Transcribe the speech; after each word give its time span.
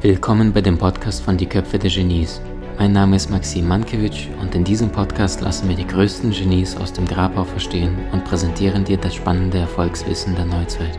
Willkommen 0.00 0.54
bei 0.54 0.62
dem 0.62 0.78
Podcast 0.78 1.22
von 1.22 1.36
Die 1.36 1.44
Köpfe 1.44 1.78
der 1.78 1.90
Genies. 1.90 2.40
Mein 2.78 2.92
Name 2.92 3.16
ist 3.16 3.28
Maxim 3.28 3.68
Mankewitsch 3.68 4.28
und 4.40 4.54
in 4.54 4.64
diesem 4.64 4.90
Podcast 4.90 5.42
lassen 5.42 5.68
wir 5.68 5.76
die 5.76 5.86
größten 5.86 6.30
Genies 6.30 6.78
aus 6.78 6.94
dem 6.94 7.04
Grabau 7.04 7.44
verstehen 7.44 7.94
und 8.12 8.24
präsentieren 8.24 8.84
dir 8.84 8.96
das 8.96 9.16
spannende 9.16 9.58
Erfolgswissen 9.58 10.34
der 10.34 10.46
Neuzeit. 10.46 10.98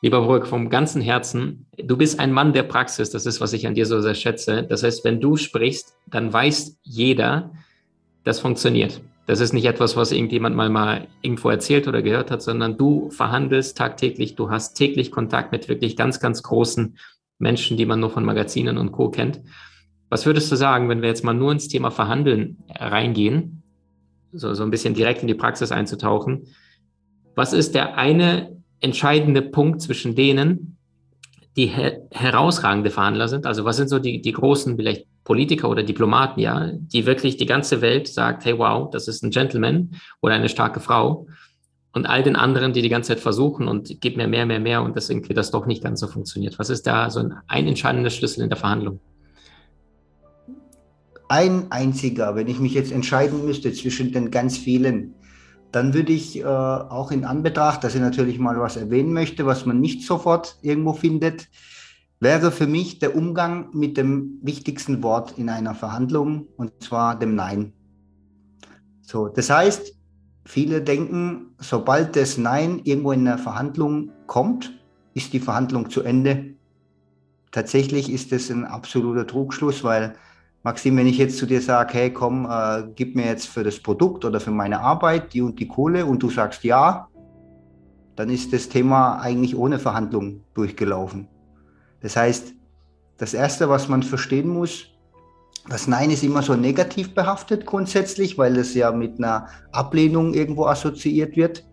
Lieber 0.00 0.26
Burg, 0.26 0.46
vom 0.46 0.70
ganzen 0.70 1.02
Herzen, 1.02 1.66
du 1.76 1.98
bist 1.98 2.18
ein 2.18 2.32
Mann 2.32 2.54
der 2.54 2.62
Praxis, 2.62 3.10
das 3.10 3.26
ist, 3.26 3.42
was 3.42 3.52
ich 3.52 3.66
an 3.66 3.74
dir 3.74 3.84
so 3.84 4.00
sehr 4.00 4.14
schätze. 4.14 4.62
Das 4.62 4.82
heißt, 4.82 5.04
wenn 5.04 5.20
du 5.20 5.36
sprichst, 5.36 5.98
dann 6.06 6.32
weiß 6.32 6.78
jeder, 6.82 7.52
das 8.24 8.40
funktioniert. 8.40 9.00
Das 9.26 9.40
ist 9.40 9.52
nicht 9.52 9.66
etwas, 9.66 9.96
was 9.96 10.12
irgendjemand 10.12 10.56
mal, 10.56 10.68
mal 10.68 11.06
irgendwo 11.22 11.48
erzählt 11.48 11.86
oder 11.86 12.02
gehört 12.02 12.30
hat, 12.30 12.42
sondern 12.42 12.76
du 12.76 13.10
verhandelst 13.10 13.76
tagtäglich, 13.76 14.34
du 14.34 14.50
hast 14.50 14.74
täglich 14.74 15.10
Kontakt 15.10 15.52
mit 15.52 15.68
wirklich 15.68 15.96
ganz, 15.96 16.18
ganz 16.18 16.42
großen 16.42 16.96
Menschen, 17.38 17.76
die 17.76 17.86
man 17.86 18.00
nur 18.00 18.10
von 18.10 18.24
Magazinen 18.24 18.78
und 18.78 18.92
Co. 18.92 19.10
kennt. 19.10 19.40
Was 20.08 20.26
würdest 20.26 20.50
du 20.50 20.56
sagen, 20.56 20.88
wenn 20.88 21.02
wir 21.02 21.08
jetzt 21.08 21.24
mal 21.24 21.34
nur 21.34 21.52
ins 21.52 21.68
Thema 21.68 21.90
Verhandeln 21.90 22.58
reingehen, 22.68 23.62
so, 24.32 24.54
so 24.54 24.62
ein 24.62 24.70
bisschen 24.70 24.94
direkt 24.94 25.22
in 25.22 25.28
die 25.28 25.34
Praxis 25.34 25.72
einzutauchen? 25.72 26.48
Was 27.34 27.52
ist 27.52 27.74
der 27.74 27.96
eine 27.96 28.56
entscheidende 28.80 29.42
Punkt 29.42 29.80
zwischen 29.80 30.14
denen, 30.14 30.76
die 31.56 31.66
her 31.66 32.02
herausragende 32.10 32.90
Verhandler 32.90 33.28
sind? 33.28 33.46
Also 33.46 33.64
was 33.64 33.76
sind 33.76 33.88
so 33.88 33.98
die, 33.98 34.20
die 34.20 34.32
großen 34.32 34.76
vielleicht 34.76 35.06
Politiker 35.24 35.68
oder 35.68 35.82
Diplomaten, 35.82 36.40
ja, 36.40 36.72
die 36.72 37.06
wirklich 37.06 37.36
die 37.36 37.46
ganze 37.46 37.80
Welt 37.80 38.08
sagt, 38.08 38.44
hey, 38.44 38.58
wow, 38.58 38.90
das 38.90 39.08
ist 39.08 39.22
ein 39.22 39.30
Gentleman 39.30 39.92
oder 40.20 40.34
eine 40.34 40.48
starke 40.48 40.80
Frau. 40.80 41.26
Und 41.94 42.06
all 42.06 42.22
den 42.22 42.36
anderen, 42.36 42.72
die 42.72 42.82
die 42.82 42.88
ganze 42.88 43.08
Zeit 43.08 43.20
versuchen 43.20 43.68
und 43.68 44.00
gib 44.00 44.16
mir 44.16 44.26
mehr, 44.26 44.46
mehr, 44.46 44.60
mehr 44.60 44.82
und 44.82 44.96
das 44.96 45.10
irgendwie 45.10 45.34
das 45.34 45.50
doch 45.50 45.66
nicht 45.66 45.82
ganz 45.82 46.00
so 46.00 46.06
funktioniert. 46.06 46.58
Was 46.58 46.70
ist 46.70 46.86
da 46.86 47.10
so 47.10 47.20
ein, 47.20 47.34
ein 47.46 47.68
entscheidender 47.68 48.10
Schlüssel 48.10 48.42
in 48.42 48.48
der 48.48 48.56
Verhandlung? 48.56 48.98
Ein 51.28 51.70
einziger, 51.70 52.34
wenn 52.34 52.48
ich 52.48 52.58
mich 52.58 52.74
jetzt 52.74 52.92
entscheiden 52.92 53.44
müsste 53.44 53.72
zwischen 53.72 54.12
den 54.12 54.30
ganz 54.30 54.56
vielen, 54.56 55.14
dann 55.70 55.94
würde 55.94 56.12
ich 56.12 56.38
äh, 56.38 56.44
auch 56.44 57.10
in 57.10 57.24
Anbetracht, 57.24 57.84
dass 57.84 57.94
ich 57.94 58.00
natürlich 58.00 58.38
mal 58.38 58.58
was 58.60 58.76
erwähnen 58.76 59.12
möchte, 59.12 59.46
was 59.46 59.64
man 59.66 59.80
nicht 59.80 60.02
sofort 60.02 60.56
irgendwo 60.62 60.92
findet, 60.92 61.48
wäre 62.22 62.52
für 62.52 62.68
mich 62.68 63.00
der 63.00 63.16
Umgang 63.16 63.70
mit 63.72 63.96
dem 63.96 64.38
wichtigsten 64.42 65.02
Wort 65.02 65.38
in 65.38 65.48
einer 65.48 65.74
Verhandlung, 65.74 66.46
und 66.56 66.80
zwar 66.80 67.18
dem 67.18 67.34
Nein. 67.34 67.72
So, 69.00 69.26
das 69.26 69.50
heißt, 69.50 69.96
viele 70.44 70.82
denken, 70.82 71.56
sobald 71.58 72.14
das 72.14 72.38
Nein 72.38 72.80
irgendwo 72.84 73.10
in 73.10 73.26
einer 73.26 73.38
Verhandlung 73.38 74.12
kommt, 74.28 74.72
ist 75.14 75.32
die 75.32 75.40
Verhandlung 75.40 75.90
zu 75.90 76.02
Ende. 76.02 76.54
Tatsächlich 77.50 78.08
ist 78.08 78.30
das 78.30 78.50
ein 78.50 78.66
absoluter 78.66 79.26
Trugschluss, 79.26 79.82
weil 79.82 80.14
Maxim, 80.62 80.96
wenn 80.98 81.08
ich 81.08 81.18
jetzt 81.18 81.38
zu 81.38 81.46
dir 81.46 81.60
sage, 81.60 81.94
hey, 81.94 82.12
komm, 82.12 82.46
äh, 82.48 82.84
gib 82.94 83.16
mir 83.16 83.26
jetzt 83.26 83.48
für 83.48 83.64
das 83.64 83.80
Produkt 83.80 84.24
oder 84.24 84.38
für 84.38 84.52
meine 84.52 84.80
Arbeit 84.80 85.34
die 85.34 85.42
und 85.42 85.58
die 85.58 85.66
Kohle 85.66 86.06
und 86.06 86.22
du 86.22 86.30
sagst 86.30 86.62
ja, 86.62 87.08
dann 88.14 88.30
ist 88.30 88.52
das 88.52 88.68
Thema 88.68 89.18
eigentlich 89.18 89.56
ohne 89.56 89.80
Verhandlung 89.80 90.44
durchgelaufen. 90.54 91.26
Das 92.02 92.16
heißt, 92.16 92.54
das 93.18 93.34
Erste, 93.34 93.68
was 93.68 93.88
man 93.88 94.02
verstehen 94.02 94.48
muss, 94.48 94.88
das 95.68 95.86
Nein 95.86 96.10
ist 96.10 96.24
immer 96.24 96.42
so 96.42 96.54
negativ 96.54 97.14
behaftet 97.14 97.66
grundsätzlich, 97.66 98.36
weil 98.36 98.56
es 98.56 98.74
ja 98.74 98.90
mit 98.90 99.18
einer 99.18 99.46
Ablehnung 99.70 100.34
irgendwo 100.34 100.66
assoziiert 100.66 101.36
wird. 101.36 101.64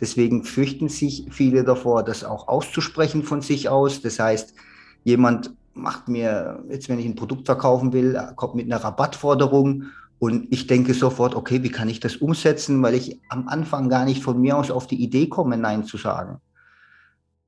Deswegen 0.00 0.44
fürchten 0.44 0.88
sich 0.88 1.26
viele 1.30 1.64
davor, 1.64 2.04
das 2.04 2.24
auch 2.24 2.46
auszusprechen 2.46 3.22
von 3.22 3.40
sich 3.40 3.68
aus. 3.68 4.02
Das 4.02 4.18
heißt, 4.18 4.54
jemand 5.02 5.54
macht 5.72 6.08
mir, 6.08 6.62
jetzt 6.68 6.88
wenn 6.88 6.98
ich 6.98 7.06
ein 7.06 7.14
Produkt 7.14 7.46
verkaufen 7.46 7.92
will, 7.92 8.20
kommt 8.36 8.54
mit 8.54 8.66
einer 8.66 8.84
Rabattforderung 8.84 9.84
und 10.18 10.48
ich 10.50 10.66
denke 10.66 10.94
sofort, 10.94 11.34
okay, 11.34 11.62
wie 11.62 11.70
kann 11.70 11.88
ich 11.88 12.00
das 12.00 12.16
umsetzen, 12.16 12.82
weil 12.82 12.94
ich 12.94 13.18
am 13.28 13.48
Anfang 13.48 13.88
gar 13.88 14.04
nicht 14.04 14.22
von 14.22 14.40
mir 14.40 14.58
aus 14.58 14.70
auf 14.70 14.86
die 14.86 15.02
Idee 15.02 15.28
komme, 15.28 15.56
Nein 15.56 15.84
zu 15.84 15.96
sagen. 15.96 16.40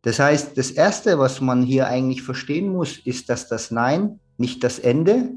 Das 0.03 0.19
heißt, 0.19 0.57
das 0.57 0.71
Erste, 0.71 1.19
was 1.19 1.41
man 1.41 1.63
hier 1.63 1.87
eigentlich 1.87 2.23
verstehen 2.23 2.73
muss, 2.73 2.99
ist, 2.99 3.29
dass 3.29 3.49
das 3.49 3.71
Nein 3.71 4.19
nicht 4.39 4.65
das 4.65 4.79
Ende, 4.79 5.31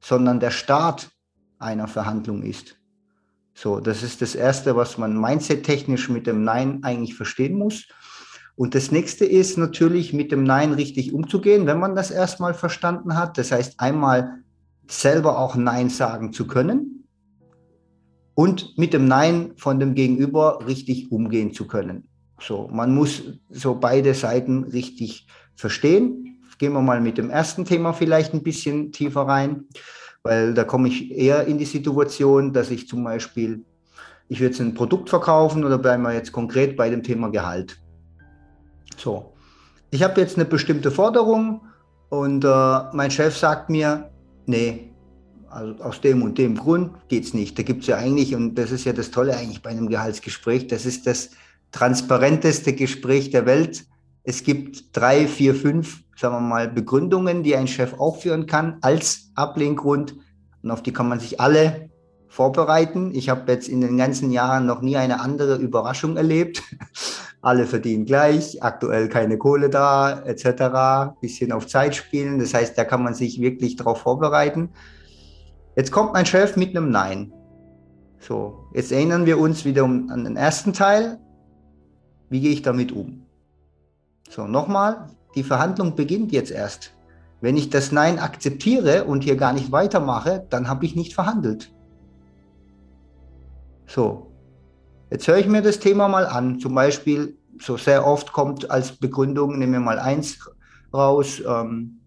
sondern 0.00 0.40
der 0.40 0.50
Start 0.50 1.10
einer 1.58 1.88
Verhandlung 1.88 2.42
ist. 2.42 2.76
So, 3.54 3.80
das 3.80 4.02
ist 4.02 4.20
das 4.20 4.34
Erste, 4.34 4.76
was 4.76 4.98
man 4.98 5.18
mindset-technisch 5.18 6.08
mit 6.08 6.26
dem 6.26 6.44
Nein 6.44 6.82
eigentlich 6.82 7.14
verstehen 7.14 7.56
muss. 7.56 7.86
Und 8.54 8.74
das 8.74 8.90
nächste 8.90 9.24
ist 9.24 9.56
natürlich, 9.56 10.12
mit 10.12 10.30
dem 10.32 10.44
Nein 10.44 10.72
richtig 10.72 11.14
umzugehen, 11.14 11.66
wenn 11.66 11.78
man 11.78 11.94
das 11.94 12.10
erstmal 12.10 12.54
verstanden 12.54 13.16
hat. 13.16 13.38
Das 13.38 13.52
heißt, 13.52 13.80
einmal 13.80 14.42
selber 14.88 15.38
auch 15.38 15.56
Nein 15.56 15.88
sagen 15.88 16.32
zu 16.32 16.46
können 16.46 17.08
und 18.34 18.76
mit 18.76 18.92
dem 18.92 19.06
Nein 19.06 19.52
von 19.56 19.80
dem 19.80 19.94
Gegenüber 19.94 20.66
richtig 20.66 21.10
umgehen 21.10 21.54
zu 21.54 21.66
können. 21.66 22.08
So, 22.46 22.68
man 22.72 22.94
muss 22.94 23.22
so 23.50 23.74
beide 23.74 24.14
Seiten 24.14 24.64
richtig 24.64 25.26
verstehen. 25.54 26.40
Gehen 26.58 26.72
wir 26.72 26.82
mal 26.82 27.00
mit 27.00 27.18
dem 27.18 27.30
ersten 27.30 27.64
Thema 27.64 27.92
vielleicht 27.92 28.34
ein 28.34 28.42
bisschen 28.42 28.92
tiefer 28.92 29.22
rein, 29.22 29.64
weil 30.22 30.54
da 30.54 30.64
komme 30.64 30.88
ich 30.88 31.10
eher 31.10 31.46
in 31.46 31.58
die 31.58 31.64
Situation, 31.64 32.52
dass 32.52 32.70
ich 32.70 32.86
zum 32.86 33.02
Beispiel, 33.02 33.64
ich 34.28 34.38
würde 34.38 34.50
jetzt 34.52 34.60
ein 34.60 34.74
Produkt 34.74 35.10
verkaufen 35.10 35.64
oder 35.64 35.78
bleiben 35.78 36.04
wir 36.04 36.12
jetzt 36.12 36.30
konkret 36.30 36.76
bei 36.76 36.88
dem 36.88 37.02
Thema 37.02 37.30
Gehalt. 37.30 37.80
So, 38.96 39.32
ich 39.90 40.02
habe 40.02 40.20
jetzt 40.20 40.36
eine 40.36 40.44
bestimmte 40.44 40.92
Forderung 40.92 41.62
und 42.10 42.44
äh, 42.44 42.78
mein 42.92 43.10
Chef 43.10 43.36
sagt 43.36 43.68
mir, 43.68 44.10
nee, 44.46 44.92
also 45.48 45.82
aus 45.82 46.00
dem 46.00 46.22
und 46.22 46.38
dem 46.38 46.56
Grund 46.56 46.92
geht 47.08 47.24
es 47.24 47.34
nicht. 47.34 47.58
Da 47.58 47.62
gibt 47.62 47.82
es 47.82 47.88
ja 47.88 47.96
eigentlich, 47.96 48.34
und 48.34 48.54
das 48.54 48.70
ist 48.70 48.84
ja 48.84 48.92
das 48.92 49.10
Tolle 49.10 49.36
eigentlich 49.36 49.62
bei 49.62 49.70
einem 49.70 49.88
Gehaltsgespräch, 49.88 50.68
das 50.68 50.86
ist 50.86 51.06
das 51.06 51.30
transparenteste 51.72 52.74
Gespräch 52.74 53.30
der 53.30 53.46
Welt. 53.46 53.86
Es 54.22 54.44
gibt 54.44 54.96
drei, 54.96 55.26
vier, 55.26 55.54
fünf, 55.54 56.04
sagen 56.16 56.36
wir 56.36 56.40
mal, 56.40 56.68
Begründungen, 56.68 57.42
die 57.42 57.56
ein 57.56 57.66
Chef 57.66 57.94
auch 57.98 58.18
führen 58.18 58.46
kann 58.46 58.78
als 58.82 59.32
Ablehngrund. 59.34 60.14
Und 60.62 60.70
auf 60.70 60.82
die 60.82 60.92
kann 60.92 61.08
man 61.08 61.18
sich 61.18 61.40
alle 61.40 61.90
vorbereiten. 62.28 63.12
Ich 63.14 63.28
habe 63.28 63.50
jetzt 63.50 63.68
in 63.68 63.80
den 63.80 63.96
ganzen 63.96 64.30
Jahren 64.30 64.64
noch 64.66 64.80
nie 64.80 64.96
eine 64.96 65.20
andere 65.20 65.56
Überraschung 65.56 66.16
erlebt. 66.16 66.62
alle 67.42 67.66
verdienen 67.66 68.06
gleich, 68.06 68.62
aktuell 68.62 69.08
keine 69.08 69.36
Kohle 69.36 69.68
da, 69.68 70.20
etc. 70.20 71.18
Bisschen 71.20 71.50
auf 71.50 71.66
Zeit 71.66 71.96
spielen. 71.96 72.38
Das 72.38 72.54
heißt, 72.54 72.78
da 72.78 72.84
kann 72.84 73.02
man 73.02 73.14
sich 73.14 73.40
wirklich 73.40 73.74
darauf 73.74 73.98
vorbereiten. 73.98 74.70
Jetzt 75.74 75.90
kommt 75.90 76.12
mein 76.12 76.26
Chef 76.26 76.56
mit 76.56 76.76
einem 76.76 76.90
Nein. 76.90 77.32
So, 78.20 78.68
jetzt 78.72 78.92
erinnern 78.92 79.26
wir 79.26 79.38
uns 79.38 79.64
wieder 79.64 79.84
an 79.84 80.24
den 80.24 80.36
ersten 80.36 80.72
Teil. 80.72 81.18
Wie 82.32 82.40
gehe 82.40 82.52
ich 82.52 82.62
damit 82.62 82.92
um? 82.92 83.26
So, 84.30 84.46
nochmal, 84.46 85.10
die 85.34 85.42
Verhandlung 85.42 85.94
beginnt 85.94 86.32
jetzt 86.32 86.50
erst. 86.50 86.94
Wenn 87.42 87.58
ich 87.58 87.68
das 87.68 87.92
Nein 87.92 88.18
akzeptiere 88.18 89.04
und 89.04 89.22
hier 89.22 89.36
gar 89.36 89.52
nicht 89.52 89.70
weitermache, 89.70 90.46
dann 90.48 90.66
habe 90.66 90.86
ich 90.86 90.96
nicht 90.96 91.12
verhandelt. 91.12 91.70
So, 93.86 94.32
jetzt 95.10 95.28
höre 95.28 95.36
ich 95.36 95.46
mir 95.46 95.60
das 95.60 95.78
Thema 95.78 96.08
mal 96.08 96.24
an. 96.24 96.58
Zum 96.58 96.74
Beispiel, 96.74 97.36
so 97.60 97.76
sehr 97.76 98.06
oft 98.06 98.32
kommt 98.32 98.70
als 98.70 98.92
Begründung, 98.92 99.58
nehmen 99.58 99.74
wir 99.74 99.80
mal 99.80 99.98
eins 99.98 100.38
raus, 100.94 101.42
ähm, 101.46 102.00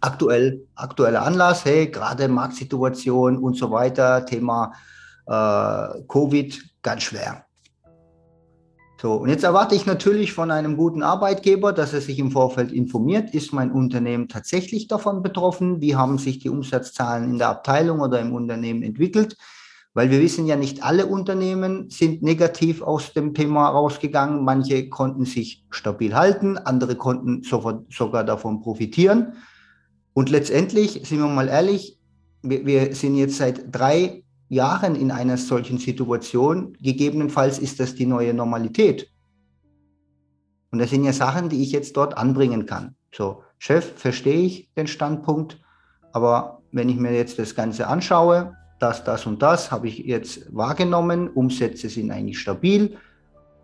aktuell, 0.00 0.66
aktueller 0.74 1.22
Anlass, 1.22 1.64
hey, 1.64 1.86
gerade 1.86 2.26
Marktsituation 2.26 3.38
und 3.38 3.56
so 3.56 3.70
weiter, 3.70 4.26
Thema 4.26 4.72
äh, 5.26 6.02
Covid, 6.08 6.60
ganz 6.82 7.04
schwer. 7.04 7.46
So, 9.02 9.14
und 9.14 9.30
jetzt 9.30 9.42
erwarte 9.42 9.74
ich 9.74 9.84
natürlich 9.84 10.32
von 10.32 10.52
einem 10.52 10.76
guten 10.76 11.02
Arbeitgeber, 11.02 11.72
dass 11.72 11.92
er 11.92 12.00
sich 12.00 12.20
im 12.20 12.30
Vorfeld 12.30 12.70
informiert, 12.70 13.34
ist 13.34 13.52
mein 13.52 13.72
Unternehmen 13.72 14.28
tatsächlich 14.28 14.86
davon 14.86 15.24
betroffen, 15.24 15.80
wie 15.80 15.96
haben 15.96 16.18
sich 16.18 16.38
die 16.38 16.48
Umsatzzahlen 16.48 17.28
in 17.28 17.38
der 17.38 17.48
Abteilung 17.48 17.98
oder 17.98 18.20
im 18.20 18.32
Unternehmen 18.32 18.84
entwickelt, 18.84 19.36
weil 19.92 20.12
wir 20.12 20.20
wissen 20.20 20.46
ja 20.46 20.54
nicht 20.54 20.84
alle 20.84 21.06
Unternehmen 21.06 21.90
sind 21.90 22.22
negativ 22.22 22.80
aus 22.80 23.12
dem 23.12 23.34
Thema 23.34 23.70
rausgegangen, 23.70 24.44
manche 24.44 24.88
konnten 24.88 25.24
sich 25.24 25.64
stabil 25.70 26.14
halten, 26.14 26.56
andere 26.56 26.94
konnten 26.94 27.42
sofort, 27.42 27.92
sogar 27.92 28.22
davon 28.22 28.60
profitieren. 28.60 29.32
Und 30.12 30.30
letztendlich, 30.30 31.00
sind 31.08 31.18
wir 31.18 31.26
mal 31.26 31.48
ehrlich, 31.48 31.98
wir, 32.42 32.64
wir 32.66 32.94
sind 32.94 33.16
jetzt 33.16 33.38
seit 33.38 33.64
drei 33.74 34.22
Jahren 34.52 34.94
in 34.96 35.10
einer 35.10 35.38
solchen 35.38 35.78
Situation. 35.78 36.76
Gegebenenfalls 36.80 37.58
ist 37.58 37.80
das 37.80 37.94
die 37.94 38.04
neue 38.04 38.34
Normalität. 38.34 39.10
Und 40.70 40.78
das 40.78 40.90
sind 40.90 41.04
ja 41.04 41.12
Sachen, 41.12 41.48
die 41.48 41.62
ich 41.62 41.72
jetzt 41.72 41.96
dort 41.96 42.16
anbringen 42.18 42.66
kann. 42.66 42.94
So, 43.14 43.42
Chef, 43.58 43.92
verstehe 43.96 44.42
ich 44.42 44.70
den 44.76 44.86
Standpunkt, 44.86 45.58
aber 46.12 46.60
wenn 46.70 46.88
ich 46.88 46.96
mir 46.96 47.14
jetzt 47.14 47.38
das 47.38 47.54
Ganze 47.54 47.86
anschaue, 47.86 48.54
das, 48.78 49.04
das 49.04 49.26
und 49.26 49.40
das 49.40 49.70
habe 49.70 49.88
ich 49.88 49.98
jetzt 49.98 50.54
wahrgenommen, 50.54 51.28
Umsätze 51.28 51.88
sind 51.88 52.10
eigentlich 52.10 52.38
stabil. 52.38 52.96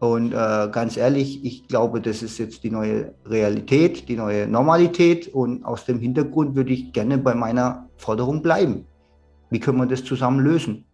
Und 0.00 0.32
äh, 0.32 0.68
ganz 0.70 0.96
ehrlich, 0.96 1.44
ich 1.44 1.66
glaube, 1.66 2.00
das 2.00 2.22
ist 2.22 2.38
jetzt 2.38 2.62
die 2.62 2.70
neue 2.70 3.14
Realität, 3.26 4.08
die 4.08 4.16
neue 4.16 4.46
Normalität. 4.46 5.28
Und 5.28 5.64
aus 5.64 5.84
dem 5.84 5.98
Hintergrund 5.98 6.54
würde 6.54 6.72
ich 6.72 6.92
gerne 6.92 7.18
bei 7.18 7.34
meiner 7.34 7.88
Forderung 7.96 8.40
bleiben. 8.40 8.86
Wie 9.50 9.60
können 9.60 9.78
wir 9.78 9.86
das 9.86 10.04
zusammen 10.04 10.40
lösen? 10.40 10.84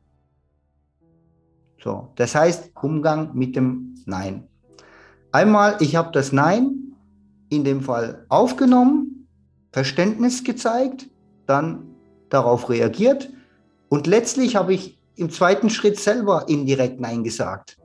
So, 1.83 2.09
das 2.17 2.35
heißt 2.35 2.73
Umgang 2.81 3.35
mit 3.35 3.57
dem 3.57 3.95
Nein. 4.07 4.49
Einmal, 5.33 5.77
ich 5.81 5.97
habe 5.97 6.13
das 6.13 6.33
Nein 6.33 6.95
in 7.51 7.65
dem 7.65 7.83
Fall 7.83 8.25
aufgenommen, 8.29 9.29
Verständnis 9.73 10.45
gezeigt, 10.45 11.11
dann 11.47 11.85
darauf 12.31 12.71
reagiert 12.71 13.31
und 13.89 14.07
letztlich 14.07 14.57
habe 14.57 14.75
ich 14.75 14.99
im 15.17 15.31
zweiten 15.31 15.71
Schritt 15.71 15.99
selber 15.99 16.49
indirekt 16.49 17.01
Nein 17.01 17.23
gesagt. 17.23 17.77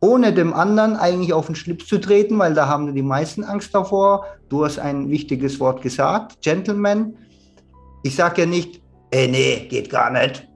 Ohne 0.00 0.32
dem 0.32 0.54
anderen 0.54 0.96
eigentlich 0.96 1.32
auf 1.32 1.46
den 1.46 1.56
Schlips 1.56 1.86
zu 1.86 1.98
treten, 1.98 2.38
weil 2.38 2.54
da 2.54 2.68
haben 2.68 2.94
die 2.94 3.02
meisten 3.02 3.42
Angst 3.42 3.74
davor. 3.74 4.24
Du 4.48 4.64
hast 4.64 4.78
ein 4.78 5.10
wichtiges 5.10 5.58
Wort 5.58 5.82
gesagt, 5.82 6.40
Gentleman. 6.40 7.16
Ich 8.04 8.14
sage 8.14 8.42
ja 8.42 8.46
nicht, 8.46 8.80
ey, 9.10 9.28
nee, 9.28 9.68
geht 9.68 9.90
gar 9.90 10.10
nicht, 10.10 10.48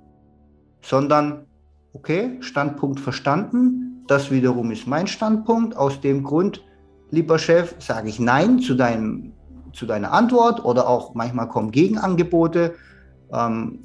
sondern 0.82 1.46
okay, 1.92 2.38
Standpunkt 2.40 3.00
verstanden, 3.00 4.04
das 4.06 4.30
wiederum 4.30 4.70
ist 4.70 4.86
mein 4.86 5.06
Standpunkt. 5.06 5.76
Aus 5.76 6.00
dem 6.00 6.22
Grund, 6.22 6.64
lieber 7.10 7.38
Chef, 7.38 7.74
sage 7.78 8.08
ich 8.08 8.18
Nein 8.18 8.58
zu, 8.58 8.74
deinem, 8.74 9.32
zu 9.72 9.86
deiner 9.86 10.12
Antwort 10.12 10.64
oder 10.64 10.88
auch 10.88 11.14
manchmal 11.14 11.48
kommen 11.48 11.70
Gegenangebote. 11.70 12.74
Ähm, 13.32 13.80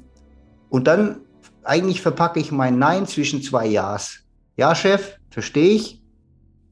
und 0.70 0.86
dann 0.86 1.20
eigentlich 1.64 2.02
verpacke 2.02 2.40
ich 2.40 2.52
mein 2.52 2.78
Nein 2.78 3.06
zwischen 3.06 3.42
zwei 3.42 3.66
Ja's. 3.66 4.20
Ja, 4.56 4.74
Chef, 4.74 5.18
verstehe 5.30 5.70
ich. 5.70 6.02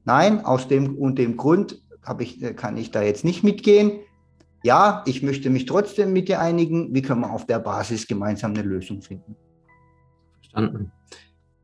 Nein, 0.04 0.44
aus 0.44 0.68
dem 0.68 0.96
und 0.96 1.18
dem 1.18 1.36
Grund 1.36 1.82
ich, 2.20 2.56
kann 2.56 2.76
ich 2.76 2.90
da 2.90 3.02
jetzt 3.02 3.24
nicht 3.24 3.42
mitgehen. 3.42 4.00
Ja, 4.66 5.04
ich 5.06 5.22
möchte 5.22 5.48
mich 5.48 5.64
trotzdem 5.64 6.12
mit 6.12 6.28
dir 6.28 6.40
einigen. 6.40 6.92
Wie 6.92 7.00
können 7.00 7.20
wir 7.20 7.30
auf 7.30 7.46
der 7.46 7.60
Basis 7.60 8.08
gemeinsam 8.08 8.50
eine 8.50 8.62
Lösung 8.62 9.00
finden? 9.00 9.36
Verstanden. 10.40 10.90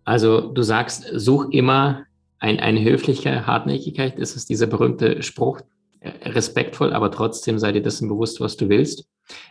Also 0.04 0.52
du 0.52 0.62
sagst, 0.62 1.10
such 1.12 1.50
immer 1.50 2.04
ein, 2.38 2.60
eine 2.60 2.81
höfliche 2.84 3.44
Hartnäckigkeit, 3.44 4.20
ist 4.20 4.37
es 4.37 4.46
dieser 4.46 4.69
berühmte 4.69 5.20
Spruch, 5.20 5.62
äh, 5.99 6.10
respektvoll, 6.28 6.93
aber 6.93 7.10
trotzdem 7.10 7.58
sei 7.58 7.72
dir 7.72 7.82
dessen 7.82 8.08
bewusst, 8.08 8.40
was 8.40 8.56
du 8.56 8.69
willst. 8.69 9.08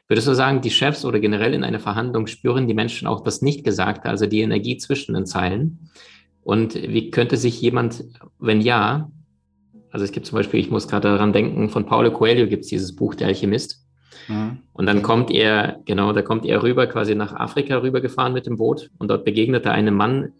Würdest 0.07 0.29
du 0.29 0.33
sagen, 0.33 0.61
die 0.61 0.71
Chefs 0.71 1.03
oder 1.03 1.19
generell 1.19 1.53
in 1.53 1.65
einer 1.65 1.81
Verhandlung 1.81 2.27
spüren 2.27 2.69
die 2.69 2.73
Menschen 2.73 3.05
auch 3.05 3.19
das 3.19 3.41
Nicht-Gesagte, 3.41 4.07
also 4.07 4.27
die 4.27 4.39
Energie 4.39 4.77
zwischen 4.77 5.13
den 5.13 5.25
Zeilen? 5.25 5.89
Und 6.41 6.75
wie 6.75 7.11
könnte 7.11 7.35
sich 7.35 7.59
jemand, 7.59 8.05
wenn 8.39 8.61
ja, 8.61 9.11
also 9.91 10.05
es 10.05 10.11
gibt 10.11 10.25
zum 10.25 10.37
Beispiel, 10.37 10.59
ich 10.59 10.71
muss 10.71 10.87
gerade 10.87 11.09
daran 11.09 11.33
denken, 11.33 11.69
von 11.69 11.85
Paulo 11.85 12.11
Coelho 12.11 12.47
gibt 12.47 12.63
es 12.63 12.69
dieses 12.69 12.95
Buch, 12.95 13.13
Der 13.13 13.27
Alchemist. 13.27 13.85
Mhm. 14.27 14.59
Und 14.73 14.85
dann 14.85 15.01
kommt 15.01 15.31
er, 15.31 15.79
genau, 15.85 16.13
da 16.13 16.21
kommt 16.21 16.45
er 16.45 16.63
rüber, 16.63 16.87
quasi 16.87 17.13
nach 17.13 17.33
Afrika 17.33 17.77
rübergefahren 17.77 18.33
mit 18.33 18.45
dem 18.45 18.57
Boot 18.57 18.89
und 18.97 19.09
dort 19.09 19.25
begegnet 19.25 19.65
er 19.65 19.73
einem 19.73 19.95
Mann, 19.95 20.33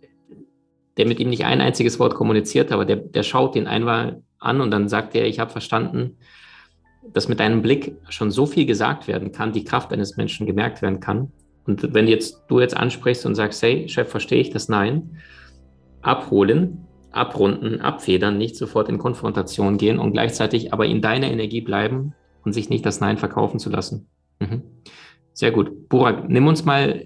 der 0.98 1.06
mit 1.06 1.20
ihm 1.20 1.30
nicht 1.30 1.46
ein 1.46 1.62
einziges 1.62 2.00
Wort 2.00 2.16
kommuniziert, 2.16 2.72
aber 2.72 2.86
der, 2.86 2.98
der 2.98 3.24
schaut 3.24 3.56
ihn 3.56 3.68
einmal 3.68 4.22
an 4.40 4.62
und 4.62 4.72
dann 4.72 4.88
sagt 4.88 5.16
er, 5.16 5.26
ich 5.26 5.40
habe 5.40 5.52
verstanden, 5.52 6.18
dass 7.14 7.28
mit 7.28 7.40
deinem 7.40 7.62
Blick 7.62 7.96
schon 8.10 8.32
so 8.32 8.46
viel 8.46 8.66
gesagt 8.66 9.08
werden 9.08 9.32
kann, 9.32 9.54
die 9.54 9.64
Kraft 9.64 9.92
eines 9.92 10.18
Menschen 10.18 10.46
gemerkt 10.46 10.82
werden 10.82 11.00
kann. 11.00 11.32
Und 11.66 11.94
wenn 11.94 12.08
jetzt 12.08 12.44
du 12.48 12.60
jetzt 12.60 12.76
ansprichst 12.76 13.26
und 13.26 13.36
sagst, 13.36 13.62
hey, 13.62 13.88
Chef, 13.88 14.10
verstehe 14.10 14.42
ich 14.42 14.50
das? 14.50 14.70
Nein. 14.70 15.18
Abholen, 16.02 16.86
abrunden, 17.12 17.82
abfedern, 17.82 18.38
nicht 18.38 18.56
sofort 18.56 18.90
in 18.90 18.98
Konfrontation 18.98 19.78
gehen 19.78 20.00
und 20.00 20.14
gleichzeitig 20.14 20.74
aber 20.74 20.86
in 20.86 21.02
deiner 21.02 21.32
Energie 21.32 21.62
bleiben 21.62 22.14
und 22.44 22.54
sich 22.54 22.70
nicht 22.70 22.86
das 22.86 23.00
Nein 23.00 23.18
verkaufen 23.18 23.60
zu 23.60 23.70
lassen. 23.70 24.08
Mhm. 24.40 24.64
Sehr 25.34 25.52
gut. 25.52 25.90
Burak, 25.90 26.30
nimm 26.30 26.48
uns 26.48 26.66
mal 26.66 27.06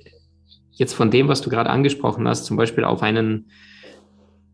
jetzt 0.71 0.93
von 0.93 1.11
dem, 1.11 1.27
was 1.27 1.41
du 1.41 1.49
gerade 1.49 1.69
angesprochen 1.69 2.27
hast, 2.27 2.45
zum 2.45 2.57
Beispiel 2.57 2.83
auf 2.83 3.01
einen 3.01 3.49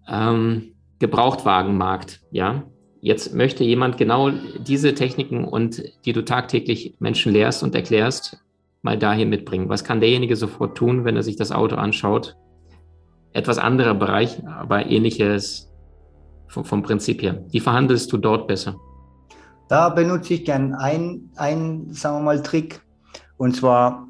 ähm, 0.08 0.74
Gebrauchtwagenmarkt. 1.00 2.22
Ja, 2.32 2.64
jetzt 3.02 3.34
möchte 3.34 3.64
jemand 3.64 3.98
genau 3.98 4.30
diese 4.30 4.94
Techniken 4.94 5.46
und 5.46 5.84
die 6.06 6.14
du 6.14 6.24
tagtäglich 6.24 6.96
Menschen 7.00 7.32
lehrst 7.32 7.64
und 7.64 7.76
erklärst, 7.76 8.38
mal 8.84 8.98
dahin 8.98 9.30
mitbringen. 9.30 9.70
Was 9.70 9.84
kann 9.84 10.00
derjenige 10.00 10.36
sofort 10.36 10.78
tun, 10.78 11.06
wenn 11.06 11.16
er 11.16 11.24
sich 11.24 11.36
das 11.36 11.52
Auto 11.52 11.76
anschaut? 11.76 12.36
Etwas 13.34 13.58
anderer 13.58 13.94
Bereich, 13.94 14.46
aber 14.46 14.86
ähnliches 14.86 15.72
vom, 16.48 16.66
vom 16.66 16.84
Prinzip 16.84 17.22
her. 17.22 17.44
Wie 17.50 17.60
verhandelst 17.60 18.12
du 18.12 18.18
dort 18.18 18.48
besser? 18.48 18.76
Da 19.70 19.88
benutze 19.90 20.34
ich 20.34 20.44
gern 20.44 20.74
einen, 20.74 21.94
sagen 21.94 22.18
wir 22.18 22.24
mal, 22.24 22.42
Trick. 22.42 22.82
Und 23.38 23.56
zwar, 23.56 24.08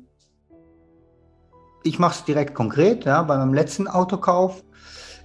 ich 1.84 2.00
mache 2.00 2.16
es 2.16 2.26
direkt 2.26 2.56
konkret, 2.56 3.06
ja, 3.06 3.22
bei 3.22 3.38
meinem 3.38 3.54
letzten 3.54 3.88
Autokauf. 3.88 4.64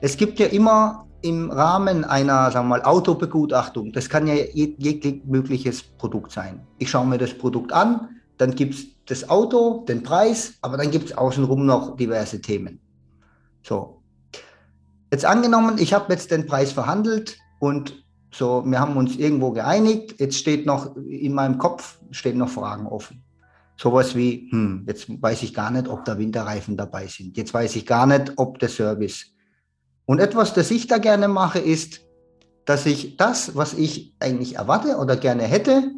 Es 0.02 0.19
gibt 0.19 0.38
ja 0.38 0.46
immer 0.46 1.06
im 1.22 1.50
Rahmen 1.50 2.04
einer, 2.04 2.50
sagen 2.50 2.69
wir 2.69 2.76
mal, 2.76 2.82
Autobegutachtung, 2.82 3.92
das 3.92 4.08
kann 4.10 4.26
ja 4.26 4.34
jegliches 4.34 5.25
mögliches 5.25 5.82
Produkt 5.82 6.31
sein. 6.31 6.60
Ich 6.78 6.90
schaue 6.90 7.06
mir 7.06 7.19
das 7.19 7.32
Produkt 7.32 7.72
an, 7.72 8.08
dann 8.37 8.54
gibt 8.54 8.75
es 8.75 8.87
das 9.06 9.28
Auto, 9.31 9.84
den 9.88 10.02
Preis, 10.02 10.54
aber 10.60 10.76
dann 10.76 10.90
gibt 10.90 11.06
es 11.06 11.16
außenrum 11.16 11.64
noch 11.64 11.96
diverse 11.96 12.40
Themen. 12.40 12.78
So. 13.66 14.02
Jetzt 15.10 15.24
angenommen, 15.24 15.78
ich 15.78 15.92
habe 15.92 16.12
jetzt 16.12 16.30
den 16.30 16.46
Preis 16.46 16.72
verhandelt 16.72 17.38
und 17.58 18.04
so, 18.32 18.62
wir 18.64 18.78
haben 18.78 18.96
uns 18.96 19.16
irgendwo 19.16 19.50
geeinigt. 19.50 20.20
Jetzt 20.20 20.36
steht 20.36 20.66
noch 20.66 20.94
in 20.96 21.32
meinem 21.32 21.58
Kopf 21.58 21.98
stehen 22.10 22.38
noch 22.38 22.48
Fragen 22.48 22.86
offen. 22.86 23.24
Sowas 23.76 24.14
wie, 24.14 24.48
hm, 24.50 24.84
jetzt 24.86 25.06
weiß 25.20 25.42
ich 25.42 25.52
gar 25.52 25.70
nicht, 25.70 25.88
ob 25.88 26.04
da 26.04 26.18
Winterreifen 26.18 26.76
dabei 26.76 27.06
sind. 27.08 27.36
Jetzt 27.36 27.52
weiß 27.52 27.76
ich 27.76 27.86
gar 27.86 28.06
nicht, 28.06 28.34
ob 28.36 28.58
der 28.58 28.68
Service. 28.68 29.32
Und 30.04 30.20
etwas, 30.20 30.54
das 30.54 30.70
ich 30.70 30.86
da 30.86 30.98
gerne 30.98 31.28
mache, 31.28 31.58
ist, 31.58 32.02
dass 32.64 32.86
ich 32.86 33.16
das, 33.16 33.56
was 33.56 33.74
ich 33.74 34.14
eigentlich 34.20 34.56
erwarte 34.56 34.96
oder 34.96 35.16
gerne 35.16 35.42
hätte, 35.42 35.90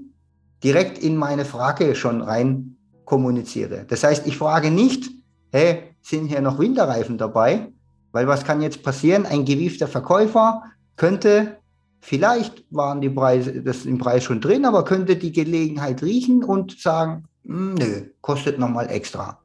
direkt 0.65 0.99
in 0.99 1.17
meine 1.17 1.45
Frage 1.45 1.95
schon 1.95 2.23
rein 2.23 2.77
kommuniziere. 3.05 3.85
Das 3.87 4.05
heißt, 4.05 4.27
ich 4.27 4.39
frage 4.39 4.71
nicht, 4.71 5.11
hey, 5.51 5.95
sind 6.09 6.27
hier 6.27 6.41
noch 6.41 6.59
Winterreifen 6.59 7.19
dabei? 7.19 7.73
Weil 8.13 8.27
was 8.27 8.45
kann 8.45 8.63
jetzt 8.63 8.83
passieren? 8.83 9.27
Ein 9.27 9.45
gewiefter 9.45 9.87
Verkäufer 9.87 10.63
könnte, 10.97 11.59
vielleicht 12.01 12.65
waren 12.71 13.01
die 13.01 13.11
Preise, 13.11 13.63
das 13.63 13.85
im 13.85 13.99
Preis 13.99 14.25
schon 14.25 14.41
drin, 14.41 14.65
aber 14.65 14.85
könnte 14.85 15.17
die 15.17 15.33
Gelegenheit 15.33 16.03
riechen 16.03 16.43
und 16.43 16.81
sagen, 16.81 17.25
hm, 17.45 17.75
nö, 17.75 18.03
kostet 18.21 18.59
nochmal 18.59 18.91
extra. 18.91 19.39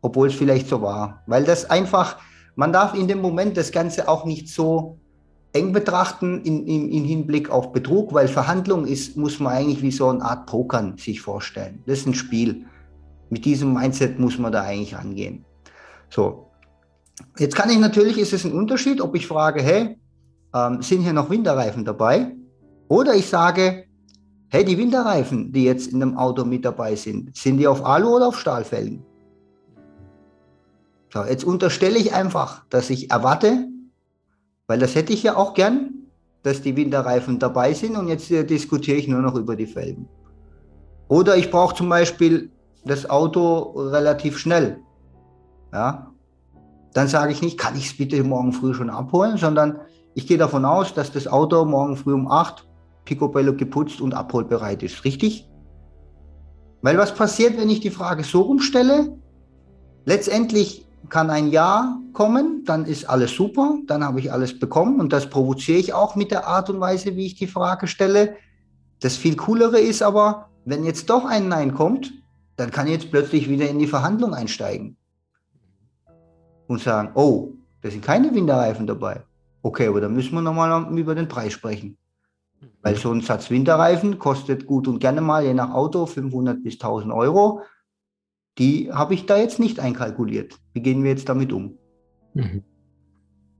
Obwohl 0.00 0.28
es 0.28 0.34
vielleicht 0.34 0.68
so 0.68 0.80
war. 0.80 1.22
Weil 1.26 1.44
das 1.44 1.68
einfach, 1.68 2.16
man 2.56 2.72
darf 2.72 2.94
in 2.94 3.08
dem 3.08 3.20
Moment 3.20 3.56
das 3.56 3.72
Ganze 3.72 4.08
auch 4.08 4.24
nicht 4.24 4.48
so 4.48 4.98
eng 5.52 5.72
betrachten 5.72 6.40
in, 6.42 6.66
in, 6.66 6.90
in, 6.90 7.04
Hinblick 7.04 7.50
auf 7.50 7.72
Betrug, 7.72 8.12
weil 8.12 8.28
Verhandlung 8.28 8.86
ist, 8.86 9.16
muss 9.16 9.40
man 9.40 9.54
eigentlich 9.54 9.82
wie 9.82 9.90
so 9.90 10.08
eine 10.08 10.22
Art 10.22 10.46
Pokern 10.46 10.96
sich 10.98 11.20
vorstellen. 11.20 11.82
Das 11.86 12.00
ist 12.00 12.06
ein 12.06 12.14
Spiel. 12.14 12.66
Mit 13.30 13.44
diesem 13.44 13.74
Mindset 13.74 14.18
muss 14.18 14.38
man 14.38 14.52
da 14.52 14.62
eigentlich 14.62 14.96
angehen. 14.96 15.44
So. 16.10 16.50
Jetzt 17.38 17.56
kann 17.56 17.70
ich 17.70 17.78
natürlich, 17.78 18.18
ist 18.18 18.32
es 18.32 18.44
ein 18.44 18.52
Unterschied, 18.52 19.00
ob 19.00 19.14
ich 19.14 19.26
frage, 19.26 19.62
hey, 19.62 19.98
ähm, 20.54 20.82
sind 20.82 21.02
hier 21.02 21.12
noch 21.12 21.30
Winterreifen 21.30 21.84
dabei? 21.84 22.34
Oder 22.88 23.14
ich 23.14 23.28
sage, 23.28 23.84
hey, 24.48 24.64
die 24.64 24.78
Winterreifen, 24.78 25.52
die 25.52 25.64
jetzt 25.64 25.88
in 25.88 26.00
dem 26.00 26.16
Auto 26.16 26.44
mit 26.44 26.64
dabei 26.64 26.94
sind, 26.94 27.36
sind 27.36 27.58
die 27.58 27.66
auf 27.66 27.84
Alu 27.84 28.16
oder 28.16 28.28
auf 28.28 28.38
Stahlfelgen? 28.38 29.04
So, 31.12 31.24
jetzt 31.24 31.44
unterstelle 31.44 31.98
ich 31.98 32.12
einfach, 32.12 32.64
dass 32.70 32.90
ich 32.90 33.10
erwarte, 33.10 33.68
weil 34.66 34.78
das 34.78 34.94
hätte 34.94 35.12
ich 35.12 35.22
ja 35.22 35.36
auch 35.36 35.54
gern, 35.54 35.94
dass 36.42 36.62
die 36.62 36.76
Winterreifen 36.76 37.38
dabei 37.38 37.72
sind 37.72 37.96
und 37.96 38.08
jetzt 38.08 38.30
äh, 38.30 38.44
diskutiere 38.44 38.98
ich 38.98 39.08
nur 39.08 39.20
noch 39.20 39.34
über 39.34 39.56
die 39.56 39.66
Felgen. 39.66 40.08
Oder 41.08 41.36
ich 41.36 41.50
brauche 41.50 41.74
zum 41.74 41.88
Beispiel 41.88 42.50
das 42.84 43.08
Auto 43.08 43.72
relativ 43.76 44.38
schnell. 44.38 44.80
Ja, 45.72 46.12
dann 46.94 47.08
sage 47.08 47.32
ich 47.32 47.42
nicht, 47.42 47.58
kann 47.58 47.76
ich 47.76 47.86
es 47.86 47.96
bitte 47.96 48.22
morgen 48.24 48.52
früh 48.52 48.74
schon 48.74 48.90
abholen, 48.90 49.36
sondern 49.36 49.78
ich 50.14 50.26
gehe 50.26 50.38
davon 50.38 50.64
aus, 50.64 50.94
dass 50.94 51.12
das 51.12 51.28
Auto 51.28 51.64
morgen 51.64 51.96
früh 51.96 52.12
um 52.12 52.30
8 52.30 52.66
picobello 53.04 53.54
geputzt 53.54 54.00
und 54.00 54.14
abholbereit 54.14 54.82
ist. 54.82 55.04
Richtig? 55.04 55.48
Weil 56.82 56.98
was 56.98 57.14
passiert, 57.14 57.56
wenn 57.56 57.70
ich 57.70 57.80
die 57.80 57.90
Frage 57.90 58.24
so 58.24 58.42
rumstelle? 58.42 59.18
Letztendlich 60.04 60.86
kann 61.08 61.30
ein 61.30 61.48
Ja 61.48 61.98
kommen, 62.12 62.64
dann 62.64 62.84
ist 62.84 63.08
alles 63.08 63.32
super, 63.32 63.78
dann 63.86 64.04
habe 64.04 64.20
ich 64.20 64.32
alles 64.32 64.58
bekommen 64.58 65.00
und 65.00 65.12
das 65.12 65.30
provoziere 65.30 65.78
ich 65.78 65.92
auch 65.92 66.16
mit 66.16 66.30
der 66.30 66.46
Art 66.46 66.68
und 66.68 66.80
Weise, 66.80 67.16
wie 67.16 67.26
ich 67.26 67.36
die 67.36 67.46
Frage 67.46 67.86
stelle. 67.86 68.36
Das 69.00 69.16
viel 69.16 69.36
coolere 69.36 69.78
ist 69.78 70.02
aber, 70.02 70.48
wenn 70.64 70.84
jetzt 70.84 71.08
doch 71.08 71.24
ein 71.24 71.48
Nein 71.48 71.74
kommt, 71.74 72.12
dann 72.56 72.70
kann 72.70 72.86
ich 72.86 72.94
jetzt 72.94 73.10
plötzlich 73.10 73.48
wieder 73.48 73.68
in 73.68 73.78
die 73.78 73.86
Verhandlung 73.86 74.34
einsteigen. 74.34 74.97
Und 76.68 76.80
sagen, 76.80 77.10
oh, 77.14 77.54
da 77.82 77.90
sind 77.90 78.04
keine 78.04 78.32
Winterreifen 78.32 78.86
dabei. 78.86 79.22
Okay, 79.62 79.88
aber 79.88 80.00
dann 80.00 80.14
müssen 80.14 80.34
wir 80.34 80.42
nochmal 80.42 80.96
über 80.96 81.14
den 81.14 81.26
Preis 81.26 81.52
sprechen. 81.52 81.96
Weil 82.82 82.96
so 82.96 83.10
ein 83.10 83.20
Satz 83.20 83.50
Winterreifen 83.50 84.18
kostet 84.18 84.66
gut 84.66 84.86
und 84.86 85.00
gerne 85.00 85.20
mal, 85.20 85.44
je 85.44 85.54
nach 85.54 85.72
Auto, 85.72 86.06
500 86.06 86.62
bis 86.62 86.74
1000 86.74 87.12
Euro. 87.12 87.62
Die 88.58 88.92
habe 88.92 89.14
ich 89.14 89.26
da 89.26 89.36
jetzt 89.36 89.58
nicht 89.58 89.80
einkalkuliert. 89.80 90.56
Wie 90.72 90.82
gehen 90.82 91.02
wir 91.02 91.10
jetzt 91.10 91.28
damit 91.28 91.52
um? 91.52 91.78
Mhm. 92.34 92.62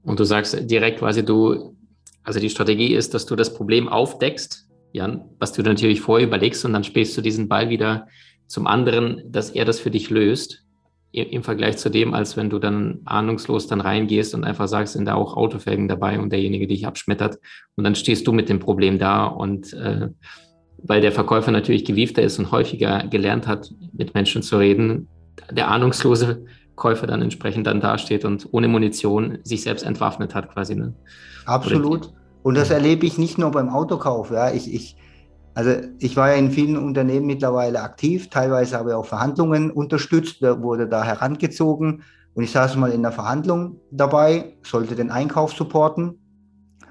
Und 0.03 0.21
du 0.21 0.25
sagst 0.25 0.71
direkt 0.71 1.01
quasi, 1.01 1.25
du, 1.25 1.77
also 2.25 2.41
die 2.41 2.51
Strategie 2.51 2.95
ist, 2.95 3.15
dass 3.15 3.27
du 3.27 3.37
das 3.37 3.55
Problem 3.55 3.89
aufdeckst, 3.89 4.69
Jan, 4.93 5.25
was 5.39 5.53
du 5.53 5.63
natürlich 5.63 6.01
vorher 6.01 6.27
überlegst 6.27 6.65
und 6.65 6.73
dann 6.73 6.85
spielst 6.85 7.17
du 7.17 7.21
diesen 7.21 7.49
Ball 7.49 7.69
wieder 7.69 8.09
zum 8.47 8.67
anderen, 8.67 9.23
dass 9.31 9.51
er 9.51 9.65
das 9.65 9.79
für 9.79 9.91
dich 9.91 10.11
löst 10.11 10.65
im 11.13 11.43
Vergleich 11.43 11.79
zu 11.79 11.91
dem, 11.91 12.13
als 12.13 12.37
wenn 12.37 12.51
du 12.51 12.59
dann 12.59 13.01
ahnungslos 13.07 13.67
dann 13.67 13.81
reingehst 13.81 14.35
und 14.35 14.45
einfach 14.45 14.69
sagst, 14.69 14.93
sind 14.93 15.07
da 15.07 15.15
auch 15.15 15.37
Autofelgen 15.37 15.89
dabei 15.89 16.21
und 16.21 16.31
derjenige 16.31 16.67
dich 16.67 16.87
abschmettert 16.87 17.39
und 17.77 17.85
dann 17.85 17.95
stehst 17.95 18.27
du 18.27 18.33
mit 18.33 18.49
dem 18.49 18.59
Problem 18.59 18.99
da 18.99 19.25
und 19.25 19.73
äh, 19.73 20.09
weil 20.83 21.01
der 21.01 21.13
Verkäufer 21.13 21.51
natürlich 21.51 21.85
gewiefter 21.85 22.23
ist 22.23 22.39
und 22.39 22.53
häufiger 22.53 23.05
gelernt 23.09 23.47
hat, 23.47 23.71
mit 23.93 24.15
Menschen 24.15 24.43
zu 24.43 24.59
reden, 24.59 25.09
der 25.51 25.69
ahnungslose 25.69 26.45
Käufer 26.77 27.07
dann 27.07 27.23
entsprechend 27.23 27.67
dann 27.67 27.81
dasteht 27.81 28.25
und 28.25 28.49
ohne 28.53 28.69
Munition 28.69 29.39
sich 29.43 29.63
selbst 29.63 29.85
entwaffnet 29.85 30.35
hat 30.35 30.53
quasi. 30.53 30.77
Ne? 30.77 30.95
Absolut. 31.47 32.13
Und 32.43 32.57
das 32.57 32.71
erlebe 32.71 33.05
ich 33.07 33.19
nicht 33.19 33.39
nur 33.39 33.51
beim 33.51 33.69
Autokauf. 33.69 34.31
Ja. 34.31 34.53
Ich, 34.53 34.73
ich, 34.73 34.97
also 35.59 35.73
ich 35.99 36.17
war 36.17 36.31
ja 36.31 36.37
in 36.37 36.53
vielen 36.53 36.77
Unternehmen 36.77 37.27
mittlerweile 37.27 37.83
aktiv, 37.83 38.31
teilweise 38.31 38.79
habe 38.79 38.91
ich 38.91 38.95
auch 38.95 39.05
Verhandlungen 39.05 39.73
unterstützt, 39.73 40.41
wurde 40.41 40.87
da 40.87 41.03
herangezogen 41.03 42.05
und 42.35 42.45
ich 42.45 42.53
saß 42.53 42.77
mal 42.77 42.93
in 42.93 43.03
der 43.03 43.11
Verhandlung 43.11 43.81
dabei, 43.91 44.57
sollte 44.63 44.95
den 44.95 45.11
Einkauf 45.11 45.53
supporten. 45.53 46.17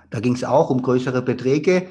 Da 0.10 0.20
ging 0.20 0.36
es 0.36 0.44
auch 0.44 0.70
um 0.70 0.82
größere 0.82 1.22
Beträge 1.22 1.88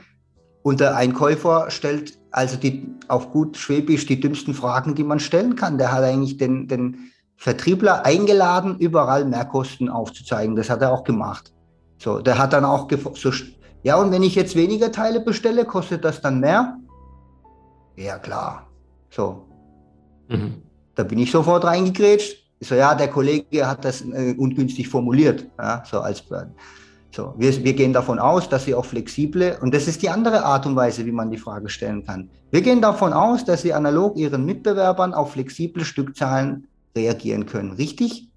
und 0.62 0.80
der 0.80 0.96
Einkäufer 0.96 1.70
stellt 1.70 2.18
also 2.30 2.58
die, 2.58 2.86
auf 3.08 3.30
gut 3.30 3.56
Schwäbisch 3.56 4.04
die 4.04 4.20
dümmsten 4.20 4.52
Fragen, 4.52 4.94
die 4.94 5.04
man 5.04 5.18
stellen 5.18 5.56
kann. 5.56 5.78
Der 5.78 5.92
hat 5.92 6.04
eigentlich 6.04 6.36
den, 6.36 6.68
den 6.68 7.10
Vertriebler 7.38 8.04
eingeladen, 8.04 8.76
überall 8.78 9.24
Mehrkosten 9.24 9.88
aufzuzeigen. 9.88 10.54
Das 10.54 10.68
hat 10.68 10.82
er 10.82 10.92
auch 10.92 11.04
gemacht. 11.04 11.54
So, 11.96 12.20
der 12.20 12.36
hat 12.36 12.52
dann 12.52 12.66
auch 12.66 12.86
so 13.14 13.32
ja, 13.86 13.94
und 14.00 14.10
wenn 14.10 14.24
ich 14.24 14.34
jetzt 14.34 14.56
weniger 14.56 14.90
Teile 14.90 15.20
bestelle, 15.20 15.64
kostet 15.64 16.04
das 16.04 16.20
dann 16.20 16.40
mehr? 16.40 16.76
Ja, 17.94 18.18
klar. 18.18 18.66
So. 19.10 19.46
Mhm. 20.28 20.56
Da 20.96 21.04
bin 21.04 21.20
ich 21.20 21.30
sofort 21.30 21.64
reingegrätscht. 21.64 22.36
So, 22.58 22.74
ja, 22.74 22.96
der 22.96 23.06
Kollege 23.06 23.64
hat 23.64 23.84
das 23.84 24.00
äh, 24.00 24.34
ungünstig 24.36 24.88
formuliert. 24.88 25.46
Ja, 25.56 25.84
so 25.88 26.00
als 26.00 26.24
so, 27.12 27.34
wir, 27.38 27.64
wir 27.64 27.74
gehen 27.74 27.92
davon 27.92 28.18
aus, 28.18 28.48
dass 28.48 28.64
Sie 28.64 28.74
auch 28.74 28.84
flexible, 28.84 29.56
und 29.60 29.72
das 29.72 29.86
ist 29.86 30.02
die 30.02 30.10
andere 30.10 30.44
Art 30.44 30.66
und 30.66 30.74
Weise, 30.74 31.06
wie 31.06 31.12
man 31.12 31.30
die 31.30 31.38
Frage 31.38 31.68
stellen 31.68 32.04
kann. 32.04 32.28
Wir 32.50 32.62
gehen 32.62 32.82
davon 32.82 33.12
aus, 33.12 33.44
dass 33.44 33.62
Sie 33.62 33.72
analog 33.72 34.16
Ihren 34.16 34.44
Mitbewerbern 34.44 35.14
auf 35.14 35.34
flexible 35.34 35.84
Stückzahlen 35.84 36.66
reagieren 36.96 37.46
können. 37.46 37.70
Richtig? 37.70 38.30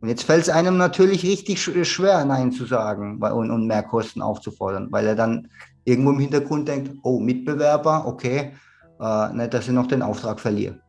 Und 0.00 0.08
jetzt 0.08 0.24
fällt 0.24 0.42
es 0.42 0.48
einem 0.48 0.76
natürlich 0.76 1.24
richtig 1.24 1.62
schwer, 1.62 2.24
Nein 2.24 2.52
zu 2.52 2.66
sagen 2.66 3.18
und, 3.20 3.50
und 3.50 3.66
mehr 3.66 3.82
Kosten 3.82 4.20
aufzufordern, 4.20 4.88
weil 4.90 5.06
er 5.06 5.14
dann 5.14 5.48
irgendwo 5.84 6.10
im 6.10 6.18
Hintergrund 6.18 6.68
denkt, 6.68 6.92
oh, 7.02 7.18
Mitbewerber, 7.18 8.06
okay, 8.06 8.52
äh, 9.00 9.32
nicht, 9.32 9.54
dass 9.54 9.66
ich 9.66 9.72
noch 9.72 9.86
den 9.86 10.02
Auftrag 10.02 10.38
verliere. 10.40 10.80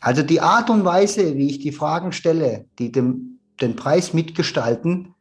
Also 0.00 0.22
die 0.22 0.40
Art 0.40 0.70
und 0.70 0.84
Weise, 0.84 1.36
wie 1.36 1.48
ich 1.48 1.58
die 1.58 1.72
Fragen 1.72 2.12
stelle, 2.12 2.66
die 2.78 2.92
dem, 2.92 3.40
den 3.60 3.76
Preis 3.76 4.14
mitgestalten, 4.14 5.14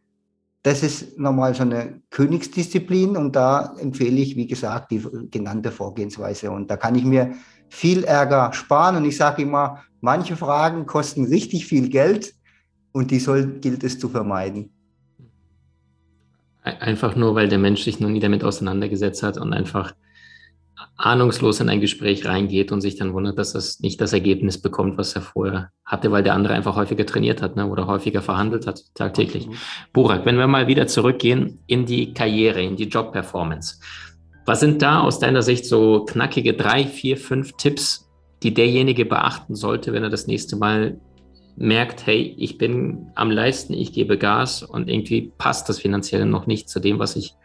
das 0.63 0.83
ist 0.83 1.17
nochmal 1.17 1.55
so 1.55 1.61
eine 1.61 2.01
Königsdisziplin 2.09 3.15
und 3.15 3.35
da 3.35 3.73
empfehle 3.79 4.17
ich, 4.17 4.35
wie 4.35 4.47
gesagt, 4.47 4.91
die 4.91 5.01
genannte 5.31 5.71
Vorgehensweise. 5.71 6.51
Und 6.51 6.69
da 6.69 6.75
kann 6.75 6.95
ich 6.95 7.05
mir 7.05 7.35
viel 7.69 8.03
Ärger 8.03 8.51
sparen. 8.51 8.97
Und 8.97 9.05
ich 9.05 9.15
sage 9.15 9.43
immer, 9.43 9.83
manche 10.01 10.35
Fragen 10.35 10.85
kosten 10.85 11.25
richtig 11.25 11.65
viel 11.65 11.89
Geld 11.89 12.33
und 12.91 13.11
die 13.11 13.19
soll, 13.19 13.59
gilt 13.59 13.83
es 13.83 13.99
zu 13.99 14.09
vermeiden. 14.09 14.71
Einfach 16.63 17.15
nur, 17.15 17.35
weil 17.35 17.47
der 17.47 17.59
Mensch 17.59 17.83
sich 17.83 17.99
noch 17.99 18.09
nie 18.09 18.19
damit 18.19 18.43
auseinandergesetzt 18.43 19.23
hat 19.23 19.37
und 19.37 19.53
einfach 19.53 19.93
ahnungslos 20.97 21.59
in 21.59 21.69
ein 21.69 21.81
Gespräch 21.81 22.25
reingeht 22.25 22.71
und 22.71 22.81
sich 22.81 22.95
dann 22.95 23.13
wundert, 23.13 23.37
dass 23.37 23.53
das 23.53 23.79
nicht 23.79 24.01
das 24.01 24.13
Ergebnis 24.13 24.61
bekommt, 24.61 24.97
was 24.97 25.15
er 25.15 25.21
vorher 25.21 25.71
hatte, 25.85 26.11
weil 26.11 26.23
der 26.23 26.33
andere 26.33 26.53
einfach 26.53 26.75
häufiger 26.75 27.05
trainiert 27.05 27.41
hat 27.41 27.55
ne, 27.55 27.67
oder 27.67 27.87
häufiger 27.87 28.21
verhandelt 28.21 28.67
hat, 28.67 28.81
tagtäglich. 28.95 29.47
Burak, 29.93 30.25
wenn 30.25 30.37
wir 30.37 30.47
mal 30.47 30.67
wieder 30.67 30.87
zurückgehen 30.87 31.59
in 31.67 31.85
die 31.85 32.13
Karriere, 32.13 32.61
in 32.61 32.75
die 32.75 32.87
Job-Performance. 32.87 33.79
Was 34.45 34.59
sind 34.59 34.81
da 34.81 35.01
aus 35.01 35.19
deiner 35.19 35.41
Sicht 35.41 35.65
so 35.65 36.05
knackige 36.05 36.53
drei, 36.53 36.85
vier, 36.85 37.17
fünf 37.17 37.53
Tipps, 37.57 38.06
die 38.43 38.53
derjenige 38.53 39.05
beachten 39.05 39.55
sollte, 39.55 39.93
wenn 39.93 40.03
er 40.03 40.09
das 40.09 40.27
nächste 40.27 40.55
Mal 40.55 40.99
merkt, 41.55 42.05
hey, 42.05 42.35
ich 42.37 42.57
bin 42.57 43.07
am 43.15 43.31
Leisten, 43.31 43.73
ich 43.73 43.91
gebe 43.91 44.17
Gas 44.17 44.61
und 44.61 44.89
irgendwie 44.89 45.33
passt 45.37 45.67
das 45.69 45.79
Finanzielle 45.79 46.25
noch 46.25 46.45
nicht 46.45 46.69
zu 46.69 46.79
dem, 46.79 46.99
was 46.99 47.15
ich 47.15 47.35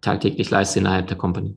tagtäglich 0.00 0.50
leiste 0.50 0.78
innerhalb 0.78 1.08
der 1.08 1.16
Company? 1.16 1.56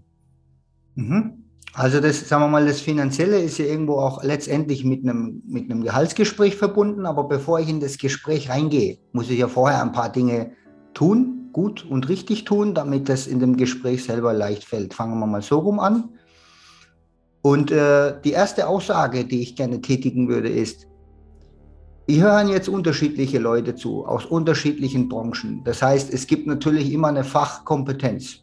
Mhm. 0.95 1.45
Also 1.73 1.99
das, 1.99 2.27
sagen 2.29 2.43
wir 2.43 2.47
mal, 2.47 2.65
das 2.65 2.79
Finanzielle 2.79 3.37
ist 3.37 3.57
ja 3.57 3.65
irgendwo 3.65 3.95
auch 3.95 4.23
letztendlich 4.23 4.85
mit 4.85 5.03
einem, 5.03 5.43
mit 5.45 5.69
einem 5.69 5.83
Gehaltsgespräch 5.83 6.55
verbunden. 6.55 7.05
Aber 7.05 7.25
bevor 7.25 7.59
ich 7.59 7.67
in 7.67 7.81
das 7.81 7.97
Gespräch 7.97 8.49
reingehe, 8.49 8.97
muss 9.11 9.29
ich 9.29 9.39
ja 9.39 9.49
vorher 9.49 9.81
ein 9.81 9.91
paar 9.91 10.09
Dinge 10.09 10.51
tun, 10.93 11.49
gut 11.51 11.85
und 11.85 12.07
richtig 12.07 12.45
tun, 12.45 12.73
damit 12.73 13.09
das 13.09 13.27
in 13.27 13.39
dem 13.39 13.57
Gespräch 13.57 14.05
selber 14.05 14.33
leicht 14.33 14.63
fällt. 14.63 14.93
Fangen 14.93 15.19
wir 15.19 15.27
mal 15.27 15.41
so 15.41 15.59
rum 15.59 15.79
an. 15.79 16.09
Und 17.45 17.69
äh, 17.69 18.19
die 18.23 18.31
erste 18.31 18.67
Aussage, 18.67 19.23
die 19.23 19.43
ich 19.43 19.55
gerne 19.55 19.79
tätigen 19.79 20.27
würde, 20.27 20.49
ist, 20.49 20.87
ich 22.07 22.19
hören 22.19 22.49
jetzt 22.49 22.67
unterschiedliche 22.67 23.37
Leute 23.37 23.75
zu, 23.75 24.03
aus 24.03 24.25
unterschiedlichen 24.25 25.07
Branchen. 25.07 25.61
Das 25.63 25.79
heißt, 25.83 26.11
es 26.11 26.25
gibt 26.25 26.47
natürlich 26.47 26.91
immer 26.91 27.09
eine 27.09 27.23
Fachkompetenz. 27.23 28.37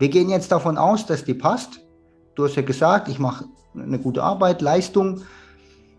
Wir 0.00 0.08
gehen 0.08 0.30
jetzt 0.30 0.50
davon 0.50 0.78
aus, 0.78 1.06
dass 1.06 1.24
die 1.24 1.34
passt. 1.34 1.86
Du 2.34 2.42
hast 2.42 2.56
ja 2.56 2.62
gesagt, 2.62 3.06
ich 3.06 3.20
mache 3.20 3.44
eine 3.76 4.00
gute 4.00 4.20
Arbeit, 4.20 4.62
Leistung. 4.62 5.20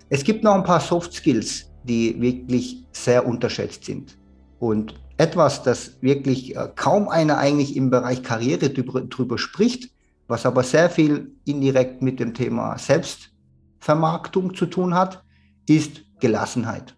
Es 0.10 0.22
gibt 0.25 0.43
noch 0.43 0.55
ein 0.55 0.65
paar 0.65 0.81
Soft 0.81 1.13
Skills, 1.13 1.72
die 1.86 2.20
wirklich 2.20 2.86
sehr 2.91 3.25
unterschätzt 3.25 3.86
sind. 3.86 4.17
Und 4.60 4.96
etwas, 5.15 5.63
das 5.63 5.93
wirklich 6.01 6.58
äh, 6.58 6.67
kaum 6.75 7.08
einer 7.08 7.38
eigentlich 7.38 7.77
im 7.77 7.89
Bereich 7.89 8.24
Karriere 8.24 8.72
drüber, 8.72 9.00
drüber 9.03 9.38
spricht, 9.38 9.89
was 10.32 10.46
aber 10.46 10.64
sehr 10.64 10.90
viel 10.90 11.36
indirekt 11.44 12.02
mit 12.02 12.22
dem 12.22 12.34
Thema 12.34 12.78
Selbstvermarktung 12.78 14.56
zu 14.56 14.66
tun 14.66 14.94
hat, 14.94 15.24
ist 15.68 16.04
Gelassenheit. 16.22 16.96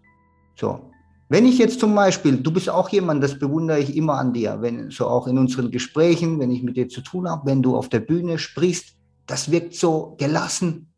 So. 0.54 0.92
Wenn 1.28 1.44
ich 1.44 1.58
jetzt 1.58 1.80
zum 1.80 1.96
Beispiel, 1.96 2.36
du 2.36 2.52
bist 2.52 2.70
auch 2.70 2.90
jemand, 2.90 3.24
das 3.24 3.36
bewundere 3.36 3.80
ich 3.80 3.96
immer 3.96 4.14
an 4.18 4.32
dir, 4.32 4.62
wenn 4.62 4.90
so 4.92 5.08
auch 5.08 5.26
in 5.26 5.36
unseren 5.36 5.72
Gesprächen, 5.72 6.38
wenn 6.38 6.52
ich 6.52 6.62
mit 6.62 6.76
dir 6.76 6.88
zu 6.88 7.00
tun 7.00 7.28
habe, 7.28 7.46
wenn 7.46 7.60
du 7.60 7.76
auf 7.76 7.88
der 7.88 7.98
Bühne 7.98 8.38
sprichst, 8.38 8.94
das 9.26 9.50
wirkt 9.50 9.74
so 9.74 10.14
gelassen, 10.16 10.92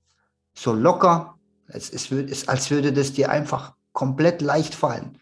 so 0.52 0.74
locker. 0.74 1.38
Es 1.68 1.88
ist, 1.88 2.12
als 2.50 2.70
würde 2.70 2.92
das 2.92 3.14
dir 3.14 3.30
einfach 3.30 3.74
komplett 3.92 4.42
leicht 4.42 4.74
fallen. 4.74 5.16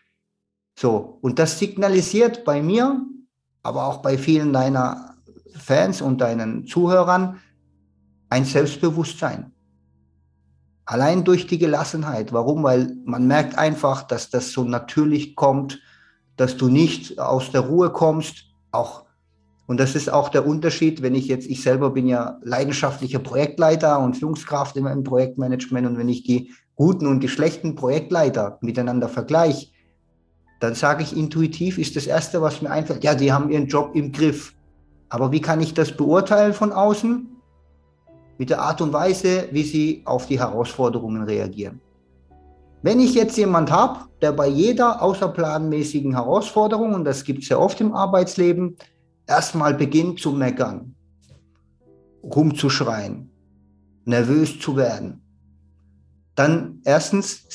So, 0.77 1.19
und 1.21 1.39
das 1.39 1.61
signalisiert 1.61 2.45
bei 2.45 2.61
mir, 2.61 3.07
aber 3.63 3.87
auch 3.87 3.99
bei 3.99 4.19
vielen 4.19 4.53
deiner 4.53 5.14
Fans 5.57 6.01
und 6.01 6.21
deinen 6.21 6.67
Zuhörern 6.67 7.41
ein 8.29 8.45
Selbstbewusstsein. 8.45 9.53
Allein 10.87 11.25
durch 11.25 11.47
die 11.47 11.59
Gelassenheit. 11.59 12.33
Warum? 12.33 12.63
Weil 12.63 12.97
man 13.05 13.27
merkt 13.27 13.57
einfach, 13.57 14.03
dass 14.03 14.29
das 14.31 14.53
so 14.53 14.65
natürlich 14.65 15.35
kommt, 15.35 15.81
dass 16.37 16.57
du 16.57 16.69
nicht 16.69 17.19
aus 17.19 17.51
der 17.53 17.63
Ruhe 17.63 17.91
kommst. 17.91 18.45
Auch, 18.71 19.05
und 19.67 19.81
das 19.81 19.95
ist 19.95 20.11
auch 20.11 20.29
der 20.29 20.47
Unterschied, 20.47 21.01
wenn 21.01 21.15
ich 21.15 21.27
jetzt, 21.27 21.47
ich 21.47 21.63
selber 21.63 21.91
bin 21.91 22.07
ja 22.07 22.39
leidenschaftlicher 22.43 23.21
Projektleiter 23.21 23.99
und 24.01 24.17
Führungskraft 24.17 24.77
im 24.77 25.05
Projektmanagement. 25.05 25.87
Und 25.87 25.97
wenn 25.97 26.09
ich 26.09 26.25
die 26.25 26.53
guten 26.75 27.07
und 27.07 27.21
die 27.21 27.29
schlechten 27.29 27.77
Projektleiter 27.77 28.59
miteinander 28.61 29.09
vergleiche, 29.09 29.69
dann 30.61 30.75
sage 30.75 31.03
ich 31.03 31.17
intuitiv, 31.17 31.79
ist 31.79 31.97
das 31.97 32.07
Erste, 32.07 32.41
was 32.43 32.63
mir 32.63 32.71
einfällt, 32.71 33.05
ja, 33.05 33.15
die 33.15 33.33
haben 33.33 33.51
ihren 33.51 33.67
Job 33.67 33.95
im 33.95 34.13
Griff. 34.13 34.54
Aber 35.15 35.31
wie 35.31 35.41
kann 35.41 35.61
ich 35.61 35.75
das 35.75 35.97
beurteilen 35.97 36.53
von 36.55 36.73
außen? 36.73 37.29
Mit 38.37 38.51
der 38.51 38.61
Art 38.61 38.81
und 38.81 38.93
Weise, 38.93 39.49
wie 39.53 39.63
sie 39.63 40.03
auf 40.07 40.27
die 40.27 40.41
Herausforderungen 40.41 41.23
reagieren. 41.23 41.81
Wenn 42.83 42.99
ich 42.99 43.15
jetzt 43.15 43.37
jemand 43.37 43.71
habe, 43.71 44.01
der 44.23 44.33
bei 44.33 44.49
jeder 44.49 45.01
außerplanmäßigen 45.01 46.15
Herausforderung, 46.15 46.95
und 46.95 47.05
das 47.05 47.23
gibt 47.23 47.45
es 47.45 47.49
ja 47.49 47.59
oft 47.59 47.81
im 47.81 47.95
Arbeitsleben, 47.95 48.77
erstmal 49.29 49.75
beginnt 49.75 50.19
zu 50.19 50.33
meckern, 50.33 50.97
rumzuschreien, 52.25 53.31
nervös 54.07 54.59
zu 54.59 54.77
werden, 54.77 55.23
dann 56.35 56.81
erstens 56.83 57.47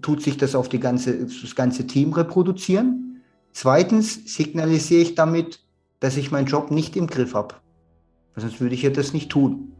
tut 0.00 0.22
sich 0.22 0.38
das 0.38 0.54
auf 0.54 0.70
die 0.70 0.80
ganze, 0.80 1.26
das 1.26 1.54
ganze 1.54 1.86
Team 1.86 2.14
reproduzieren. 2.14 3.22
Zweitens 3.52 4.34
signalisiere 4.34 5.02
ich 5.02 5.14
damit, 5.14 5.65
dass 6.00 6.16
ich 6.16 6.30
meinen 6.30 6.46
Job 6.46 6.70
nicht 6.70 6.96
im 6.96 7.06
Griff 7.06 7.34
habe. 7.34 7.54
Sonst 8.36 8.60
würde 8.60 8.74
ich 8.74 8.82
ja 8.82 8.90
das 8.90 9.12
nicht 9.12 9.30
tun. 9.30 9.72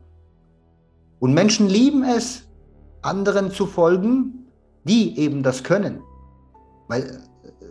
Und 1.19 1.35
Menschen 1.35 1.69
lieben 1.69 2.05
es, 2.05 2.47
anderen 3.03 3.51
zu 3.51 3.67
folgen, 3.67 4.47
die 4.85 5.19
eben 5.19 5.43
das 5.43 5.63
können. 5.63 6.01
Weil 6.89 7.21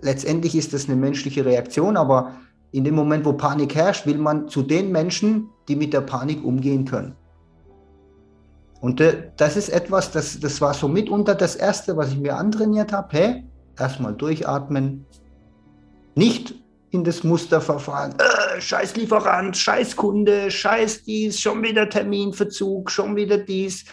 letztendlich 0.02 0.56
ist 0.56 0.74
das 0.74 0.86
eine 0.86 0.96
menschliche 0.96 1.46
Reaktion, 1.46 1.98
aber 1.98 2.34
in 2.72 2.84
dem 2.84 2.96
Moment, 2.96 3.25
wo 3.25 3.34
Panik 3.34 3.74
herrscht, 3.75 4.06
will 4.06 4.18
man 4.18 4.50
zu 4.50 4.62
den 4.62 4.92
Menschen, 4.92 5.50
die 5.68 5.75
mit 5.75 5.94
der 5.94 6.02
Panik 6.02 6.44
umgehen 6.44 6.86
können. 6.86 7.16
Und 8.82 9.02
äh, 9.02 9.32
das 9.38 9.56
ist 9.56 9.70
etwas, 9.70 10.12
das, 10.12 10.40
das 10.40 10.62
war 10.62 10.74
so 10.74 10.88
mitunter 10.88 11.36
das 11.36 11.56
Erste, 11.56 11.98
was 11.98 12.12
ich 12.12 12.20
mir 12.20 12.38
antrainiert 12.38 12.92
habe. 12.92 13.08
Hey, 13.12 13.44
erstmal 13.80 14.14
durchatmen, 14.14 15.06
nicht 16.16 16.56
in 16.96 17.04
das 17.04 17.24
Musterverfahren, 17.24 18.16
äh, 18.18 18.62
scheiß 18.62 18.96
Lieferant, 18.96 19.56
scheiß 19.56 19.96
Kunde, 19.96 20.50
scheiß 20.50 21.04
dies, 21.04 21.40
schon 21.40 21.62
wieder 21.62 21.90
Terminverzug, 21.90 22.90
schon 22.90 23.16
wieder 23.16 23.38
dies, 23.38 23.86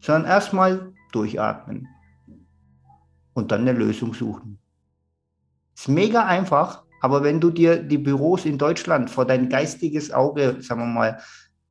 sondern 0.00 0.30
erstmal 0.30 0.92
durchatmen 1.12 1.88
und 3.32 3.50
dann 3.50 3.62
eine 3.62 3.72
Lösung 3.72 4.14
suchen. 4.14 4.58
Ist 5.74 5.88
mega 5.88 6.26
einfach, 6.26 6.82
aber 7.00 7.24
wenn 7.24 7.40
du 7.40 7.50
dir 7.50 7.82
die 7.82 7.98
Büros 7.98 8.44
in 8.44 8.58
Deutschland 8.58 9.10
vor 9.10 9.24
dein 9.24 9.48
geistiges 9.48 10.12
Auge, 10.12 10.56
sagen 10.60 10.82
wir 10.82 10.86
mal, 10.86 11.18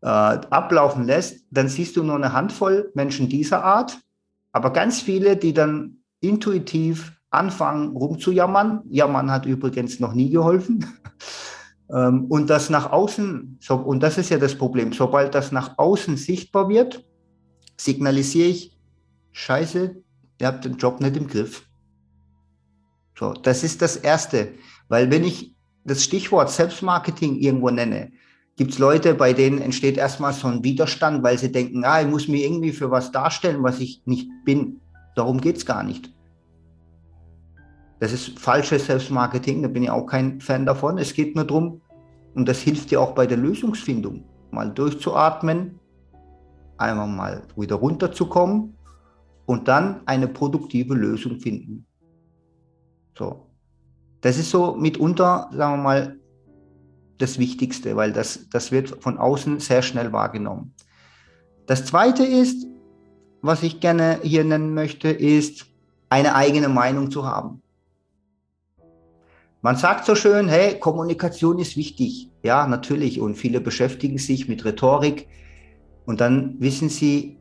äh, 0.01 0.07
ablaufen 0.07 1.03
lässt, 1.03 1.45
dann 1.51 1.67
siehst 1.67 1.95
du 1.95 2.03
nur 2.03 2.15
eine 2.15 2.33
Handvoll 2.33 2.91
Menschen 2.95 3.29
dieser 3.29 3.63
Art, 3.63 3.99
aber 4.51 4.73
ganz 4.73 4.99
viele, 4.99 5.37
die 5.37 5.53
dann 5.53 5.97
intuitiv 6.19 7.13
anfangen 7.31 7.95
rumzujammern. 7.95 8.83
Jammern 8.89 9.31
hat 9.31 9.45
übrigens 9.45 9.99
noch 9.99 10.13
nie 10.13 10.29
geholfen. 10.29 10.85
Ähm, 11.93 12.27
und 12.29 12.49
das 12.49 12.69
nach 12.69 12.89
außen, 12.91 13.59
und 13.67 14.01
das 14.01 14.17
ist 14.17 14.29
ja 14.29 14.37
das 14.37 14.55
Problem, 14.55 14.93
sobald 14.93 15.35
das 15.35 15.51
nach 15.51 15.77
außen 15.77 16.15
sichtbar 16.15 16.69
wird, 16.69 17.05
signalisiere 17.75 18.47
ich, 18.47 18.77
scheiße, 19.33 19.97
ihr 20.39 20.47
habt 20.47 20.63
den 20.63 20.77
Job 20.77 21.01
nicht 21.01 21.17
im 21.17 21.27
Griff. 21.27 21.67
So, 23.19 23.33
das 23.33 23.65
ist 23.65 23.81
das 23.81 23.97
Erste. 23.97 24.53
Weil 24.87 25.11
wenn 25.11 25.25
ich 25.25 25.53
das 25.83 26.03
Stichwort 26.03 26.49
Selbstmarketing 26.49 27.35
irgendwo 27.35 27.69
nenne, 27.69 28.11
gibt 28.55 28.71
es 28.71 28.79
Leute, 28.79 29.13
bei 29.13 29.33
denen 29.33 29.61
entsteht 29.61 29.97
erstmal 29.97 30.33
so 30.33 30.47
ein 30.47 30.63
Widerstand, 30.63 31.23
weil 31.23 31.37
sie 31.37 31.51
denken, 31.51 31.83
ah, 31.83 32.01
ich 32.01 32.07
muss 32.07 32.27
mir 32.27 32.45
irgendwie 32.45 32.71
für 32.71 32.89
was 32.89 33.11
darstellen, 33.11 33.63
was 33.63 33.79
ich 33.79 34.01
nicht 34.05 34.29
bin. 34.45 34.79
Darum 35.15 35.41
geht 35.41 35.57
es 35.57 35.65
gar 35.65 35.83
nicht. 35.83 36.13
Das 38.01 38.11
ist 38.11 38.39
falsches 38.39 38.87
Selbstmarketing, 38.87 39.61
da 39.61 39.67
bin 39.67 39.83
ich 39.83 39.91
auch 39.91 40.07
kein 40.07 40.41
Fan 40.41 40.65
davon. 40.65 40.97
Es 40.97 41.13
geht 41.13 41.35
nur 41.35 41.45
darum, 41.45 41.81
und 42.33 42.49
das 42.49 42.59
hilft 42.59 42.89
dir 42.89 42.99
auch 42.99 43.11
bei 43.11 43.27
der 43.27 43.37
Lösungsfindung, 43.37 44.23
mal 44.49 44.71
durchzuatmen, 44.71 45.79
einmal 46.77 47.07
mal 47.07 47.43
wieder 47.55 47.75
runterzukommen 47.75 48.75
und 49.45 49.67
dann 49.67 50.01
eine 50.07 50.27
produktive 50.27 50.95
Lösung 50.95 51.39
finden. 51.39 51.85
So. 53.15 53.45
Das 54.21 54.39
ist 54.39 54.49
so 54.49 54.75
mitunter, 54.75 55.51
sagen 55.53 55.77
wir 55.77 55.83
mal, 55.83 56.19
das 57.19 57.37
Wichtigste, 57.37 57.95
weil 57.95 58.13
das, 58.13 58.49
das 58.49 58.71
wird 58.71 59.03
von 59.03 59.19
außen 59.19 59.59
sehr 59.59 59.83
schnell 59.83 60.11
wahrgenommen. 60.11 60.73
Das 61.67 61.85
Zweite 61.85 62.25
ist, 62.25 62.65
was 63.43 63.61
ich 63.61 63.79
gerne 63.79 64.21
hier 64.23 64.43
nennen 64.43 64.73
möchte, 64.73 65.09
ist, 65.09 65.67
eine 66.09 66.33
eigene 66.33 66.67
Meinung 66.67 67.11
zu 67.11 67.27
haben. 67.27 67.61
Man 69.61 69.75
sagt 69.75 70.05
so 70.05 70.15
schön, 70.15 70.47
hey, 70.47 70.79
Kommunikation 70.79 71.59
ist 71.59 71.77
wichtig. 71.77 72.29
Ja, 72.43 72.67
natürlich. 72.67 73.19
Und 73.19 73.35
viele 73.35 73.61
beschäftigen 73.61 74.17
sich 74.17 74.47
mit 74.47 74.65
Rhetorik. 74.65 75.27
Und 76.05 76.19
dann 76.19 76.55
wissen 76.59 76.89
sie, 76.89 77.37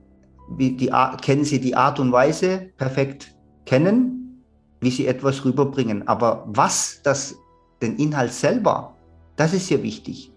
wie 0.56 0.72
die 0.72 0.92
Art, 0.92 1.22
kennen 1.22 1.44
sie 1.44 1.60
die 1.60 1.76
Art 1.76 1.98
und 1.98 2.12
Weise 2.12 2.70
perfekt 2.76 3.34
kennen, 3.64 4.44
wie 4.80 4.90
sie 4.90 5.06
etwas 5.06 5.44
rüberbringen. 5.44 6.06
Aber 6.08 6.44
was 6.48 7.00
das, 7.02 7.36
den 7.80 7.96
Inhalt 7.96 8.32
selber 8.32 8.96
das 9.40 9.54
ist 9.54 9.70
ja 9.70 9.82
wichtig. 9.82 10.30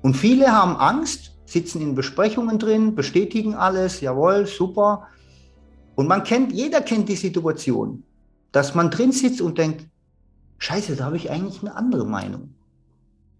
Und 0.00 0.16
viele 0.16 0.50
haben 0.50 0.76
Angst, 0.76 1.36
sitzen 1.44 1.82
in 1.82 1.94
Besprechungen 1.94 2.58
drin, 2.58 2.94
bestätigen 2.94 3.54
alles, 3.54 4.00
jawohl, 4.00 4.46
super. 4.46 5.08
Und 5.94 6.08
man 6.08 6.24
kennt, 6.24 6.52
jeder 6.52 6.80
kennt 6.80 7.10
die 7.10 7.16
Situation, 7.16 8.02
dass 8.50 8.74
man 8.74 8.90
drin 8.90 9.12
sitzt 9.12 9.42
und 9.42 9.58
denkt, 9.58 9.86
scheiße, 10.58 10.96
da 10.96 11.04
habe 11.04 11.16
ich 11.16 11.30
eigentlich 11.30 11.60
eine 11.60 11.74
andere 11.74 12.06
Meinung. 12.06 12.54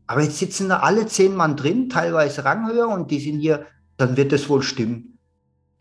Aber 0.06 0.22
jetzt 0.22 0.38
sitzen 0.38 0.68
da 0.68 0.80
alle 0.80 1.06
zehn 1.06 1.34
Mann 1.34 1.56
drin, 1.56 1.88
teilweise 1.88 2.44
ranghöher 2.44 2.88
und 2.88 3.10
die 3.10 3.20
sind 3.20 3.40
hier, 3.40 3.66
dann 3.96 4.16
wird 4.16 4.32
das 4.32 4.48
wohl 4.48 4.62
stimmen. 4.62 5.18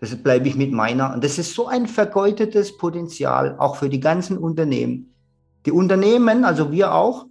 Deshalb 0.01 0.23
bleibe 0.23 0.47
ich 0.47 0.55
mit 0.55 0.71
meiner. 0.71 1.13
Und 1.13 1.23
das 1.23 1.37
ist 1.37 1.53
so 1.53 1.67
ein 1.67 1.87
vergeudetes 1.87 2.77
Potenzial, 2.77 3.55
auch 3.59 3.77
für 3.77 3.89
die 3.89 3.99
ganzen 3.99 4.37
Unternehmen. 4.37 5.13
Die 5.65 5.71
Unternehmen, 5.71 6.43
also 6.43 6.71
wir 6.71 6.93
auch, 6.93 7.25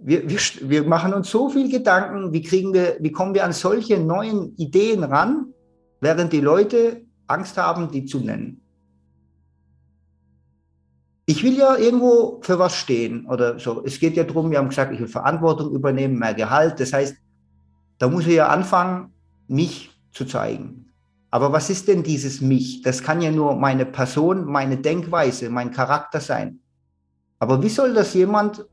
wir, 0.00 0.28
wir, 0.28 0.38
wir 0.62 0.84
machen 0.84 1.14
uns 1.14 1.30
so 1.30 1.48
viel 1.48 1.70
Gedanken, 1.70 2.32
wie 2.32 2.42
kriegen 2.42 2.72
wir, 2.72 2.96
wie 3.00 3.12
kommen 3.12 3.34
wir 3.34 3.44
an 3.44 3.52
solche 3.52 3.98
neuen 3.98 4.54
Ideen 4.56 5.04
ran, 5.04 5.52
während 6.00 6.32
die 6.32 6.40
Leute 6.40 7.04
Angst 7.26 7.56
haben, 7.56 7.90
die 7.90 8.04
zu 8.04 8.20
nennen. 8.20 8.60
Ich 11.28 11.42
will 11.42 11.58
ja 11.58 11.76
irgendwo 11.76 12.38
für 12.42 12.58
was 12.58 12.76
stehen 12.76 13.26
oder 13.26 13.58
so. 13.58 13.82
Es 13.84 13.98
geht 13.98 14.16
ja 14.16 14.22
darum, 14.22 14.50
wir 14.50 14.58
haben 14.58 14.68
gesagt, 14.68 14.92
ich 14.92 15.00
will 15.00 15.08
Verantwortung 15.08 15.72
übernehmen, 15.72 16.18
mehr 16.18 16.34
Gehalt. 16.34 16.78
Das 16.78 16.92
heißt, 16.92 17.16
da 17.98 18.08
muss 18.08 18.26
ich 18.28 18.34
ja 18.34 18.46
anfangen, 18.46 19.12
mich 19.48 19.90
zu 20.12 20.24
zeigen. 20.24 20.92
Aber 21.30 21.52
was 21.52 21.68
ist 21.68 21.88
denn 21.88 22.04
dieses 22.04 22.40
mich? 22.40 22.82
Das 22.82 23.02
kann 23.02 23.20
ja 23.20 23.32
nur 23.32 23.56
meine 23.56 23.84
Person, 23.84 24.44
meine 24.44 24.76
Denkweise, 24.76 25.50
mein 25.50 25.72
Charakter 25.72 26.20
sein. 26.20 26.60
Aber 27.40 27.60
wie 27.60 27.68
soll 27.68 27.92
das 27.92 28.14
jemand 28.14 28.64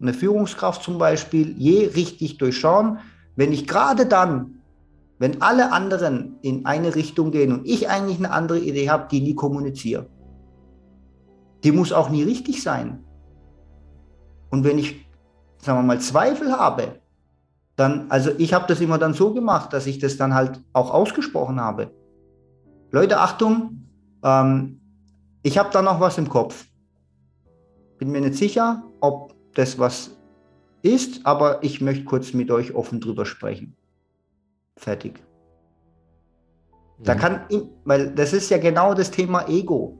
eine 0.00 0.14
Führungskraft 0.14 0.82
zum 0.82 0.98
Beispiel, 0.98 1.54
je 1.58 1.86
richtig 1.86 2.38
durchschauen, 2.38 2.98
wenn 3.34 3.52
ich 3.52 3.66
gerade 3.66 4.06
dann, 4.06 4.62
wenn 5.18 5.42
alle 5.42 5.72
anderen 5.72 6.36
in 6.42 6.66
eine 6.66 6.94
Richtung 6.94 7.32
gehen 7.32 7.52
und 7.52 7.66
ich 7.66 7.88
eigentlich 7.88 8.18
eine 8.18 8.30
andere 8.30 8.60
Idee 8.60 8.90
habe, 8.90 9.08
die 9.10 9.20
nie 9.20 9.34
kommuniziere. 9.34 10.06
Die 11.66 11.72
muss 11.72 11.92
auch 11.92 12.10
nie 12.10 12.22
richtig 12.22 12.62
sein. 12.62 13.04
Und 14.50 14.62
wenn 14.62 14.78
ich, 14.78 15.04
sagen 15.58 15.80
wir 15.80 15.82
mal, 15.82 16.00
Zweifel 16.00 16.52
habe, 16.52 17.00
dann, 17.74 18.08
also 18.08 18.30
ich 18.38 18.54
habe 18.54 18.68
das 18.68 18.80
immer 18.80 18.98
dann 18.98 19.14
so 19.14 19.34
gemacht, 19.34 19.72
dass 19.72 19.88
ich 19.88 19.98
das 19.98 20.16
dann 20.16 20.32
halt 20.32 20.62
auch 20.72 20.92
ausgesprochen 20.92 21.60
habe. 21.60 21.90
Leute, 22.92 23.18
Achtung, 23.18 23.84
ähm, 24.22 24.80
ich 25.42 25.58
habe 25.58 25.70
da 25.72 25.82
noch 25.82 25.98
was 25.98 26.18
im 26.18 26.28
Kopf. 26.28 26.68
Bin 27.98 28.12
mir 28.12 28.20
nicht 28.20 28.36
sicher, 28.36 28.84
ob 29.00 29.34
das, 29.54 29.76
was 29.76 30.16
ist, 30.82 31.26
aber 31.26 31.64
ich 31.64 31.80
möchte 31.80 32.04
kurz 32.04 32.32
mit 32.32 32.48
euch 32.52 32.76
offen 32.76 33.00
drüber 33.00 33.26
sprechen. 33.26 33.74
Fertig. 34.76 35.20
Da 37.02 37.16
kann, 37.16 37.40
weil 37.84 38.14
das 38.14 38.32
ist 38.32 38.50
ja 38.50 38.58
genau 38.58 38.94
das 38.94 39.10
Thema 39.10 39.48
Ego. 39.48 39.98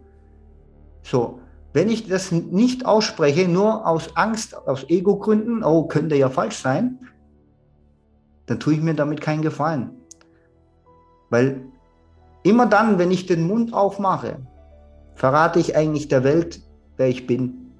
So, 1.03 1.41
wenn 1.77 1.91
ich 1.91 2.09
das 2.09 2.33
nicht 2.33 2.87
ausspreche, 2.87 3.47
nur 3.47 3.87
aus 3.87 4.17
Angst, 4.17 4.57
aus 4.67 4.89
Ego-Gründen, 4.89 5.63
oh, 5.63 5.87
könnte 5.87 6.17
ja 6.17 6.31
falsch 6.31 6.57
sein, 6.57 6.99
dann 8.47 8.59
tue 8.59 8.73
ich 8.73 8.81
mir 8.81 8.95
damit 8.95 9.21
keinen 9.21 9.43
Gefallen. 9.43 9.91
Weil 11.29 11.67
immer 12.45 12.65
dann, 12.65 12.99
wenn 12.99 13.11
ich 13.11 13.27
den 13.27 13.47
Mund 13.47 13.75
aufmache, 13.75 14.39
verrate 15.17 15.59
ich 15.59 15.77
eigentlich 15.77 16.09
der 16.09 16.25
Welt, 16.25 16.63
wer 16.97 17.09
ich 17.09 17.27
bin. 17.27 17.73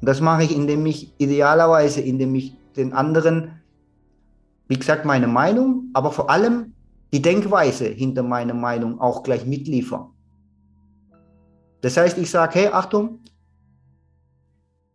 Und 0.00 0.08
das 0.08 0.20
mache 0.20 0.44
ich, 0.44 0.54
indem 0.54 0.86
ich 0.86 1.12
idealerweise, 1.18 2.00
indem 2.00 2.32
ich 2.36 2.56
den 2.76 2.92
anderen, 2.92 3.60
wie 4.68 4.78
gesagt, 4.78 5.04
meine 5.04 5.26
Meinung, 5.26 5.90
aber 5.94 6.12
vor 6.12 6.30
allem 6.30 6.74
die 7.12 7.22
Denkweise 7.22 7.86
hinter 7.86 8.22
meiner 8.22 8.54
Meinung 8.54 9.00
auch 9.00 9.24
gleich 9.24 9.46
mitliefere. 9.46 10.11
Das 11.82 11.96
heißt, 11.96 12.16
ich 12.16 12.30
sage, 12.30 12.54
hey, 12.54 12.66
Achtung, 12.68 13.20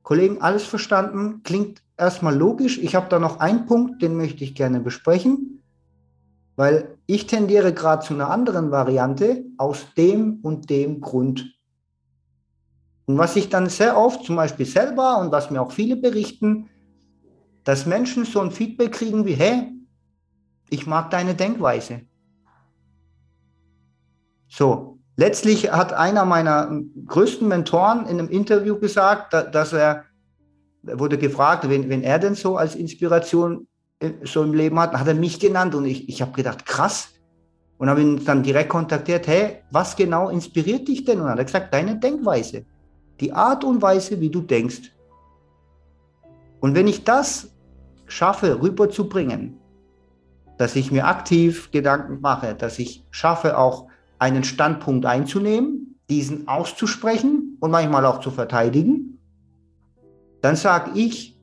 Kollegen, 0.02 0.42
alles 0.42 0.64
verstanden, 0.64 1.44
klingt 1.44 1.84
erstmal 1.98 2.36
logisch. 2.36 2.78
Ich 2.78 2.96
habe 2.96 3.10
da 3.10 3.20
noch 3.20 3.42
einen 3.42 3.66
Punkt, 3.66 4.02
den 4.02 4.16
möchte 4.16 4.44
ich 4.46 4.56
gerne 4.56 4.80
besprechen, 4.80 5.62
weil 6.56 6.98
ich 7.06 7.28
tendiere 7.28 7.74
gerade 7.74 8.06
zu 8.06 8.14
einer 8.14 8.30
anderen 8.30 8.72
Variante 8.72 9.44
aus 9.58 9.86
dem 9.98 10.40
und 10.42 10.70
dem 10.70 11.02
Grund. 11.02 11.54
Und 13.06 13.18
was 13.18 13.36
ich 13.36 13.50
dann 13.50 13.68
sehr 13.68 13.98
oft, 13.98 14.24
zum 14.24 14.38
Beispiel 14.38 14.66
selber 14.66 15.20
und 15.20 15.32
was 15.32 15.52
mir 15.52 15.62
auch 15.62 15.74
viele 15.74 15.98
berichten, 15.98 16.70
dass 17.66 17.86
Menschen 17.86 18.24
so 18.24 18.40
ein 18.40 18.52
Feedback 18.52 18.94
kriegen 18.94 19.26
wie, 19.26 19.34
hey, 19.34 19.74
ich 20.70 20.88
mag 20.88 21.10
deine 21.10 21.36
Denkweise. 21.36 22.02
So, 24.48 24.97
letztlich 25.18 25.72
hat 25.72 25.92
einer 25.92 26.24
meiner 26.24 26.82
größten 27.06 27.48
Mentoren 27.48 28.06
in 28.06 28.20
einem 28.20 28.30
Interview 28.30 28.80
gesagt, 28.80 29.34
dass 29.34 29.74
er, 29.74 30.06
wurde 30.84 31.18
gefragt, 31.18 31.68
wen, 31.68 31.90
wen 31.90 32.04
er 32.04 32.20
denn 32.20 32.36
so 32.36 32.56
als 32.56 32.76
Inspiration 32.76 33.68
äh, 34.00 34.12
so 34.24 34.44
im 34.44 34.54
Leben 34.54 34.80
hat, 34.80 34.94
hat 34.94 35.08
er 35.08 35.16
mich 35.16 35.40
genannt 35.40 35.76
und 35.76 35.86
ich, 35.86 36.08
ich 36.08 36.22
habe 36.22 36.32
gedacht, 36.32 36.66
krass. 36.66 37.10
Und 37.80 37.92
habe 37.92 38.02
ihn 38.02 38.26
dann 38.26 38.42
direkt 38.42 38.70
kontaktiert, 38.70 39.28
hey, 39.28 39.62
was 39.70 39.96
genau 39.96 40.30
inspiriert 40.30 40.88
dich 40.88 41.06
denn? 41.06 41.20
Und 41.22 41.30
hat 41.30 41.38
er 41.38 41.46
gesagt, 41.46 41.72
deine 41.72 42.00
Denkweise, 42.00 42.66
die 43.20 43.32
Art 43.32 43.64
und 43.64 43.84
Weise, 43.84 44.20
wie 44.20 44.32
du 44.32 44.42
denkst. 44.42 44.94
Und 46.60 46.74
wenn 46.74 46.88
ich 46.88 47.04
das 47.04 47.52
schaffe, 48.08 48.60
rüberzubringen, 48.64 49.60
dass 50.58 50.76
ich 50.76 50.92
mir 50.92 51.06
aktiv 51.06 51.70
Gedanken 51.70 52.20
mache, 52.20 52.56
dass 52.56 52.80
ich 52.80 53.06
schaffe, 53.12 53.60
auch 53.60 53.88
einen 54.20 54.44
Standpunkt 54.44 55.06
einzunehmen, 55.06 56.00
diesen 56.10 56.48
auszusprechen 56.48 57.58
und 57.60 57.72
manchmal 57.72 58.06
auch 58.06 58.20
zu 58.20 58.32
verteidigen, 58.32 59.20
dann 60.42 60.56
sage 60.56 60.92
ich, 60.96 61.38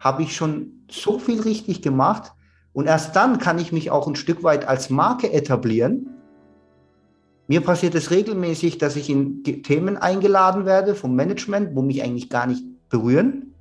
habe 0.00 0.22
ich 0.22 0.34
schon 0.34 0.84
so 0.90 1.18
viel 1.18 1.40
richtig 1.40 1.82
gemacht 1.82 2.32
und 2.72 2.86
erst 2.86 3.14
dann 3.16 3.38
kann 3.38 3.58
ich 3.58 3.72
mich 3.72 3.90
auch 3.90 4.06
ein 4.06 4.16
Stück 4.16 4.42
weit 4.42 4.66
als 4.66 4.90
Marke 4.90 5.32
etablieren. 5.32 6.08
Mir 7.46 7.62
passiert 7.62 7.94
es 7.94 8.10
regelmäßig, 8.10 8.78
dass 8.78 8.96
ich 8.96 9.08
in 9.08 9.42
Themen 9.42 9.96
eingeladen 9.96 10.66
werde 10.66 10.94
vom 10.94 11.14
Management, 11.14 11.74
wo 11.74 11.82
mich 11.82 12.02
eigentlich 12.02 12.28
gar 12.28 12.46
nicht 12.46 12.62
berühren. 12.88 13.54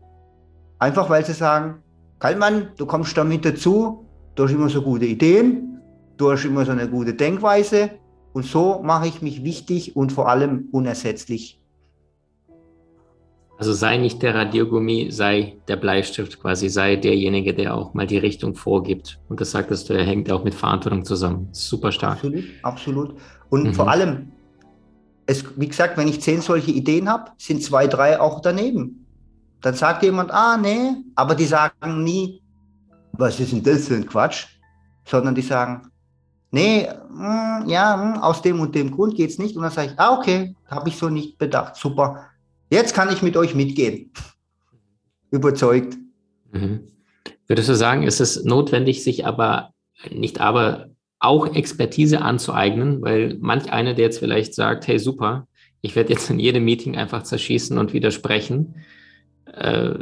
Einfach 0.79 1.09
weil 1.09 1.25
sie 1.25 1.33
sagen, 1.33 1.81
Kallmann, 2.19 2.69
du 2.77 2.85
kommst 2.85 3.17
damit 3.17 3.45
dazu, 3.45 4.05
du 4.35 4.43
hast 4.43 4.51
immer 4.51 4.69
so 4.69 4.81
gute 4.81 5.05
Ideen, 5.05 5.79
du 6.17 6.31
hast 6.31 6.45
immer 6.45 6.65
so 6.65 6.71
eine 6.71 6.89
gute 6.89 7.13
Denkweise 7.13 7.91
und 8.37 8.45
so 8.45 8.83
mache 8.83 9.07
ich 9.07 9.23
mich 9.23 9.43
wichtig 9.43 9.95
und 9.95 10.11
vor 10.11 10.29
allem 10.29 10.69
unersetzlich. 10.71 11.59
Also 13.57 13.73
sei 13.73 13.97
nicht 13.97 14.21
der 14.21 14.35
Radiergummi, 14.35 15.07
sei 15.09 15.55
der 15.67 15.75
Bleistift 15.75 16.39
quasi, 16.39 16.69
sei 16.69 16.97
derjenige, 16.97 17.55
der 17.55 17.73
auch 17.73 17.95
mal 17.95 18.05
die 18.05 18.19
Richtung 18.19 18.53
vorgibt. 18.53 19.19
Und 19.27 19.41
das 19.41 19.49
sagtest 19.49 19.89
du, 19.89 19.93
er 19.93 20.05
hängt 20.05 20.31
auch 20.31 20.43
mit 20.43 20.53
Verantwortung 20.53 21.03
zusammen. 21.03 21.49
Super 21.51 21.91
stark. 21.91 22.17
Absolut, 22.17 22.43
absolut. 22.61 23.15
Und 23.49 23.63
mhm. 23.63 23.73
vor 23.73 23.89
allem, 23.89 24.31
es, 25.25 25.43
wie 25.59 25.67
gesagt, 25.67 25.97
wenn 25.97 26.07
ich 26.07 26.21
zehn 26.21 26.41
solche 26.41 26.69
Ideen 26.69 27.09
habe, 27.09 27.31
sind 27.39 27.63
zwei, 27.63 27.87
drei 27.87 28.21
auch 28.21 28.39
daneben. 28.39 29.07
Dann 29.61 29.73
sagt 29.73 30.03
jemand, 30.03 30.29
ah, 30.29 30.57
nee, 30.57 30.91
aber 31.15 31.33
die 31.33 31.45
sagen 31.45 32.03
nie, 32.03 32.39
was 33.13 33.39
ist 33.39 33.51
denn 33.51 33.63
das 33.63 33.87
für 33.87 33.95
ein 33.95 34.05
Quatsch? 34.05 34.45
Sondern 35.05 35.33
die 35.33 35.41
sagen, 35.41 35.89
nee, 36.51 36.87
mh, 37.09 37.61
hm, 37.61 37.69
ja, 37.69 37.97
mh, 37.97 38.15
hm, 38.15 38.21
aus 38.21 38.41
dem 38.41 38.59
und 38.59 38.75
dem 38.75 38.91
Grund 38.91 39.15
geht 39.15 39.29
es 39.29 39.39
nicht. 39.39 39.55
Und 39.55 39.63
dann 39.63 39.71
sage 39.71 39.91
ich, 39.91 39.99
ah, 39.99 40.17
okay, 40.17 40.55
habe 40.67 40.89
ich 40.89 40.97
so 40.97 41.09
nicht 41.09 41.37
bedacht. 41.37 41.75
Super. 41.75 42.25
Jetzt 42.69 42.93
kann 42.93 43.11
ich 43.11 43.21
mit 43.21 43.37
euch 43.37 43.55
mitgehen. 43.55 44.11
Überzeugt. 45.31 45.97
Mhm. 46.51 46.87
Würdest 47.47 47.69
du 47.69 47.75
sagen, 47.75 48.03
ist 48.03 48.19
es 48.19 48.43
notwendig, 48.43 49.03
sich 49.03 49.25
aber 49.25 49.73
nicht 50.11 50.39
aber 50.41 50.89
auch 51.19 51.55
Expertise 51.55 52.21
anzueignen, 52.21 53.01
weil 53.01 53.37
manch 53.39 53.71
einer, 53.71 53.93
der 53.93 54.05
jetzt 54.05 54.19
vielleicht 54.19 54.53
sagt, 54.53 54.87
hey 54.87 54.99
super, 54.99 55.47
ich 55.81 55.95
werde 55.95 56.13
jetzt 56.13 56.29
in 56.29 56.39
jedem 56.39 56.65
Meeting 56.65 56.95
einfach 56.95 57.23
zerschießen 57.23 57.77
und 57.77 57.93
widersprechen, 57.93 58.75
äh, 59.53 59.93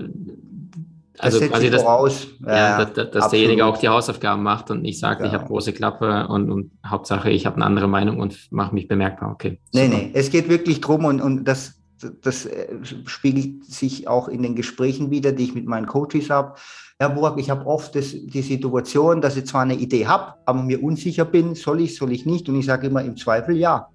also 1.19 1.39
das 1.39 1.49
quasi, 1.49 1.69
dass, 1.69 1.81
voraus. 1.81 2.27
Ja, 2.45 2.79
ja, 2.79 2.85
dass, 2.85 3.11
dass 3.11 3.29
derjenige 3.29 3.65
auch 3.65 3.77
die 3.77 3.89
Hausaufgaben 3.89 4.43
macht 4.43 4.71
und 4.71 4.81
nicht 4.81 4.99
sagt, 4.99 5.21
ja. 5.21 5.27
ich 5.27 5.33
habe 5.33 5.45
große 5.45 5.73
Klappe 5.73 6.27
und, 6.27 6.51
und 6.51 6.71
Hauptsache, 6.85 7.29
ich 7.29 7.45
habe 7.45 7.57
eine 7.57 7.65
andere 7.65 7.87
Meinung 7.87 8.19
und 8.19 8.51
mache 8.51 8.73
mich 8.73 8.87
bemerkbar. 8.87 9.31
Okay. 9.31 9.59
Super. 9.71 9.87
Nee, 9.87 9.95
nee, 9.95 10.11
es 10.13 10.29
geht 10.29 10.49
wirklich 10.49 10.81
drum 10.81 11.05
und, 11.05 11.21
und 11.21 11.45
das, 11.45 11.75
das 12.21 12.45
äh, 12.45 12.67
spiegelt 13.05 13.65
sich 13.65 14.07
auch 14.07 14.27
in 14.27 14.43
den 14.43 14.55
Gesprächen 14.55 15.11
wieder, 15.11 15.31
die 15.31 15.45
ich 15.45 15.55
mit 15.55 15.65
meinen 15.65 15.85
Coaches 15.85 16.29
habe. 16.29 16.55
Herr 16.99 17.09
Burg, 17.09 17.39
ich 17.39 17.49
habe 17.49 17.65
oft 17.65 17.95
das, 17.95 18.11
die 18.11 18.41
Situation, 18.41 19.21
dass 19.21 19.35
ich 19.35 19.45
zwar 19.45 19.63
eine 19.63 19.75
Idee 19.75 20.07
habe, 20.07 20.35
aber 20.45 20.63
mir 20.63 20.81
unsicher 20.81 21.25
bin, 21.25 21.55
soll 21.55 21.81
ich, 21.81 21.95
soll 21.95 22.11
ich 22.11 22.25
nicht? 22.25 22.47
Und 22.47 22.55
ich 22.55 22.65
sage 22.65 22.87
immer 22.87 23.03
im 23.03 23.17
Zweifel 23.17 23.57
ja. 23.57 23.87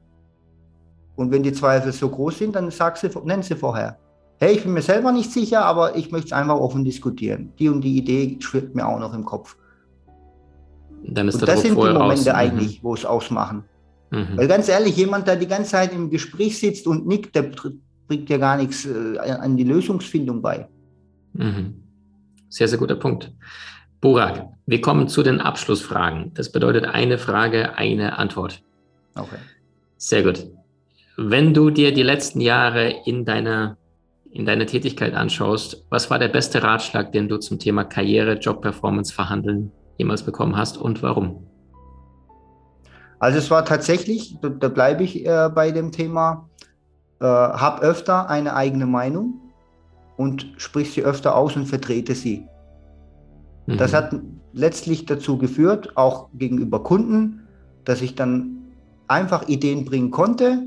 Und 1.16 1.30
wenn 1.30 1.42
die 1.42 1.52
Zweifel 1.52 1.92
so 1.92 2.08
groß 2.08 2.38
sind, 2.38 2.56
dann 2.56 2.70
sag 2.70 2.96
sie, 2.96 3.10
nenn 3.24 3.42
sie 3.42 3.54
vorher 3.54 3.98
hey, 4.40 4.54
ich 4.54 4.62
bin 4.62 4.72
mir 4.72 4.82
selber 4.82 5.12
nicht 5.12 5.30
sicher, 5.30 5.64
aber 5.64 5.96
ich 5.96 6.10
möchte 6.10 6.28
es 6.28 6.32
einfach 6.32 6.56
offen 6.56 6.84
diskutieren. 6.84 7.52
Die 7.58 7.68
und 7.68 7.82
die 7.82 7.98
Idee 7.98 8.38
schwirrt 8.40 8.74
mir 8.74 8.86
auch 8.86 8.98
noch 8.98 9.12
im 9.12 9.24
Kopf. 9.24 9.56
Dann 11.04 11.28
ist 11.28 11.34
und 11.34 11.48
das 11.48 11.62
sind 11.62 11.72
die 11.72 11.92
Momente 11.92 12.30
raus. 12.30 12.36
eigentlich, 12.36 12.78
mhm. 12.78 12.84
wo 12.84 12.94
es 12.94 13.04
ausmachen. 13.04 13.64
Mhm. 14.10 14.36
Weil 14.36 14.48
ganz 14.48 14.68
ehrlich, 14.68 14.96
jemand, 14.96 15.28
der 15.28 15.36
die 15.36 15.46
ganze 15.46 15.70
Zeit 15.72 15.92
im 15.92 16.10
Gespräch 16.10 16.58
sitzt 16.58 16.86
und 16.86 17.06
nickt, 17.06 17.34
der 17.36 17.50
bringt 18.08 18.28
ja 18.28 18.38
gar 18.38 18.56
nichts 18.56 18.86
äh, 18.86 19.18
an 19.18 19.56
die 19.56 19.64
Lösungsfindung 19.64 20.40
bei. 20.40 20.68
Mhm. 21.34 21.82
Sehr, 22.48 22.66
sehr 22.66 22.78
guter 22.78 22.96
Punkt. 22.96 23.32
Burak, 24.00 24.46
wir 24.66 24.80
kommen 24.80 25.08
zu 25.08 25.22
den 25.22 25.40
Abschlussfragen. 25.40 26.32
Das 26.34 26.50
bedeutet 26.50 26.86
eine 26.86 27.18
Frage, 27.18 27.76
eine 27.76 28.18
Antwort. 28.18 28.62
Okay. 29.14 29.36
Sehr 29.98 30.22
gut. 30.22 30.46
Wenn 31.18 31.52
du 31.52 31.68
dir 31.68 31.92
die 31.92 32.02
letzten 32.02 32.40
Jahre 32.40 32.94
in 33.04 33.26
deiner 33.26 33.76
in 34.32 34.46
deiner 34.46 34.66
Tätigkeit 34.66 35.14
anschaust, 35.14 35.84
was 35.90 36.10
war 36.10 36.18
der 36.18 36.28
beste 36.28 36.62
Ratschlag, 36.62 37.12
den 37.12 37.28
du 37.28 37.38
zum 37.38 37.58
Thema 37.58 37.84
Karriere, 37.84 38.34
Job, 38.34 38.62
Performance, 38.62 39.12
Verhandeln 39.12 39.72
jemals 39.98 40.22
bekommen 40.22 40.56
hast 40.56 40.78
und 40.78 41.02
warum? 41.02 41.46
Also 43.18 43.38
es 43.38 43.50
war 43.50 43.64
tatsächlich, 43.64 44.38
da, 44.40 44.48
da 44.48 44.68
bleibe 44.68 45.02
ich 45.02 45.26
äh, 45.26 45.50
bei 45.54 45.72
dem 45.72 45.92
Thema, 45.92 46.48
äh, 47.20 47.26
hab 47.26 47.82
öfter 47.82 48.30
eine 48.30 48.54
eigene 48.54 48.86
Meinung 48.86 49.40
und 50.16 50.46
sprich 50.56 50.92
sie 50.92 51.02
öfter 51.02 51.36
aus 51.36 51.56
und 51.56 51.66
vertrete 51.66 52.14
sie. 52.14 52.46
Mhm. 53.66 53.76
Das 53.76 53.92
hat 53.92 54.14
letztlich 54.52 55.06
dazu 55.06 55.38
geführt, 55.38 55.96
auch 55.96 56.28
gegenüber 56.34 56.82
Kunden, 56.82 57.46
dass 57.84 58.00
ich 58.00 58.14
dann 58.14 58.56
einfach 59.06 59.48
Ideen 59.48 59.84
bringen 59.84 60.10
konnte, 60.10 60.62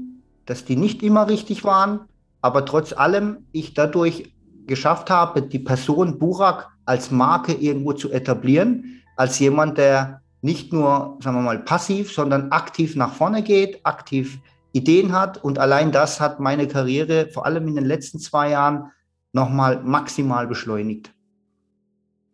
dass 0.45 0.65
die 0.65 0.75
nicht 0.75 1.01
immer 1.01 1.27
richtig 1.29 1.63
waren, 1.63 2.01
aber 2.43 2.65
trotz 2.65 2.91
allem 2.93 3.47
ich 3.53 3.73
dadurch 3.73 4.33
geschafft 4.67 5.09
habe, 5.09 5.41
die 5.41 5.59
Person 5.59 6.19
Burak 6.19 6.67
als 6.85 7.09
Marke 7.09 7.53
irgendwo 7.53 7.93
zu 7.93 8.11
etablieren, 8.11 9.01
als 9.15 9.39
jemand, 9.39 9.77
der 9.77 10.21
nicht 10.41 10.73
nur, 10.73 11.17
sagen 11.21 11.37
wir 11.37 11.41
mal, 11.41 11.59
passiv, 11.59 12.11
sondern 12.11 12.51
aktiv 12.51 12.97
nach 12.97 13.13
vorne 13.13 13.43
geht, 13.43 13.85
aktiv 13.85 14.39
Ideen 14.73 15.13
hat. 15.13 15.41
Und 15.41 15.57
allein 15.57 15.93
das 15.93 16.19
hat 16.19 16.41
meine 16.41 16.67
Karriere 16.67 17.29
vor 17.33 17.45
allem 17.45 17.65
in 17.69 17.75
den 17.75 17.85
letzten 17.85 18.19
zwei 18.19 18.49
Jahren 18.49 18.91
nochmal 19.31 19.81
maximal 19.81 20.45
beschleunigt. 20.45 21.13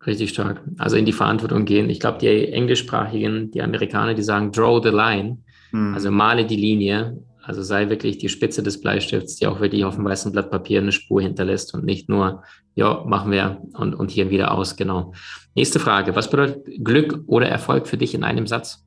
Richtig 0.07 0.31
stark. 0.31 0.63
Also 0.79 0.95
in 0.95 1.05
die 1.05 1.13
Verantwortung 1.13 1.65
gehen. 1.65 1.87
Ich 1.89 1.99
glaube, 1.99 2.17
die 2.17 2.51
englischsprachigen, 2.51 3.51
die 3.51 3.61
Amerikaner, 3.61 4.15
die 4.15 4.23
sagen, 4.23 4.51
draw 4.51 4.81
the 4.81 4.89
line. 4.89 5.37
Hm. 5.69 5.93
Also 5.93 6.09
male 6.09 6.45
die 6.45 6.55
Linie. 6.55 7.21
Also 7.49 7.63
sei 7.63 7.89
wirklich 7.89 8.19
die 8.19 8.29
Spitze 8.29 8.61
des 8.61 8.79
Bleistifts, 8.79 9.37
die 9.37 9.47
auch 9.47 9.59
wirklich 9.59 9.83
auf 9.83 9.95
dem 9.95 10.05
weißen 10.05 10.31
Blatt 10.31 10.51
Papier 10.51 10.81
eine 10.81 10.91
Spur 10.91 11.19
hinterlässt 11.19 11.73
und 11.73 11.83
nicht 11.83 12.07
nur, 12.07 12.43
ja, 12.75 13.03
machen 13.07 13.31
wir 13.31 13.63
und, 13.73 13.95
und 13.95 14.11
hier 14.11 14.29
wieder 14.29 14.51
aus. 14.51 14.75
Genau. 14.75 15.13
Nächste 15.55 15.79
Frage. 15.79 16.15
Was 16.15 16.29
bedeutet 16.29 16.63
Glück 16.83 17.23
oder 17.25 17.49
Erfolg 17.49 17.87
für 17.87 17.97
dich 17.97 18.13
in 18.13 18.23
einem 18.23 18.45
Satz? 18.45 18.85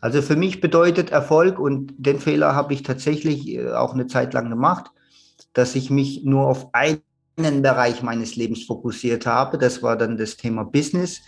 Also 0.00 0.22
für 0.22 0.34
mich 0.34 0.62
bedeutet 0.62 1.10
Erfolg, 1.10 1.58
und 1.58 1.92
den 1.98 2.20
Fehler 2.20 2.54
habe 2.54 2.72
ich 2.72 2.84
tatsächlich 2.84 3.46
äh, 3.50 3.72
auch 3.72 3.92
eine 3.92 4.06
Zeit 4.06 4.32
lang 4.32 4.48
gemacht, 4.48 4.86
dass 5.52 5.74
ich 5.74 5.90
mich 5.90 6.24
nur 6.24 6.46
auf 6.46 6.70
einen 6.72 7.02
Bereich 7.36 8.02
meines 8.02 8.34
Lebens 8.34 8.64
fokussiert 8.64 9.26
habe. 9.26 9.58
Das 9.58 9.82
war 9.82 9.98
dann 9.98 10.16
das 10.16 10.38
Thema 10.38 10.64
Business. 10.64 11.20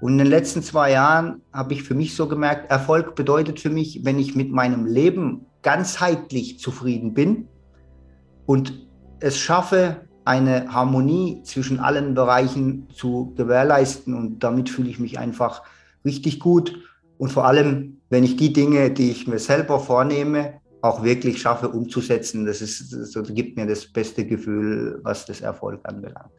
Und 0.00 0.12
in 0.12 0.18
den 0.18 0.28
letzten 0.28 0.62
zwei 0.62 0.92
Jahren 0.92 1.42
habe 1.52 1.74
ich 1.74 1.82
für 1.82 1.94
mich 1.94 2.16
so 2.16 2.28
gemerkt, 2.28 2.70
Erfolg 2.70 3.14
bedeutet 3.14 3.60
für 3.60 3.68
mich, 3.68 4.00
wenn 4.04 4.18
ich 4.18 4.34
mit 4.34 4.50
meinem 4.50 4.86
Leben 4.86 5.44
ganzheitlich 5.62 6.58
zufrieden 6.58 7.14
bin 7.14 7.48
und 8.46 8.86
es 9.20 9.38
schaffe, 9.38 10.02
eine 10.24 10.72
Harmonie 10.72 11.42
zwischen 11.44 11.80
allen 11.80 12.14
Bereichen 12.14 12.88
zu 12.94 13.32
gewährleisten. 13.36 14.14
Und 14.14 14.42
damit 14.42 14.68
fühle 14.68 14.90
ich 14.90 14.98
mich 14.98 15.18
einfach 15.18 15.62
richtig 16.04 16.40
gut. 16.40 16.78
Und 17.18 17.30
vor 17.30 17.46
allem, 17.46 18.00
wenn 18.10 18.24
ich 18.24 18.36
die 18.36 18.52
Dinge, 18.52 18.90
die 18.90 19.10
ich 19.10 19.26
mir 19.26 19.38
selber 19.38 19.80
vornehme, 19.80 20.60
auch 20.80 21.04
wirklich 21.04 21.40
schaffe 21.40 21.68
umzusetzen, 21.68 22.44
das, 22.44 22.60
ist, 22.60 22.92
das 22.92 23.34
gibt 23.34 23.56
mir 23.56 23.66
das 23.66 23.86
beste 23.86 24.26
Gefühl, 24.26 25.00
was 25.04 25.26
das 25.26 25.40
Erfolg 25.40 25.80
anbelangt. 25.84 26.32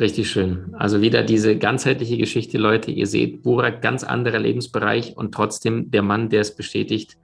Richtig 0.00 0.30
schön. 0.30 0.74
Also 0.78 1.00
wieder 1.00 1.24
diese 1.24 1.58
ganzheitliche 1.58 2.16
Geschichte, 2.18 2.56
Leute. 2.56 2.90
Ihr 2.90 3.06
seht, 3.06 3.42
Burak, 3.42 3.82
ganz 3.82 4.04
anderer 4.04 4.38
Lebensbereich 4.38 5.16
und 5.16 5.34
trotzdem 5.34 5.90
der 5.90 6.02
Mann, 6.02 6.28
der 6.28 6.42
es 6.42 6.54
bestätigt, 6.54 7.18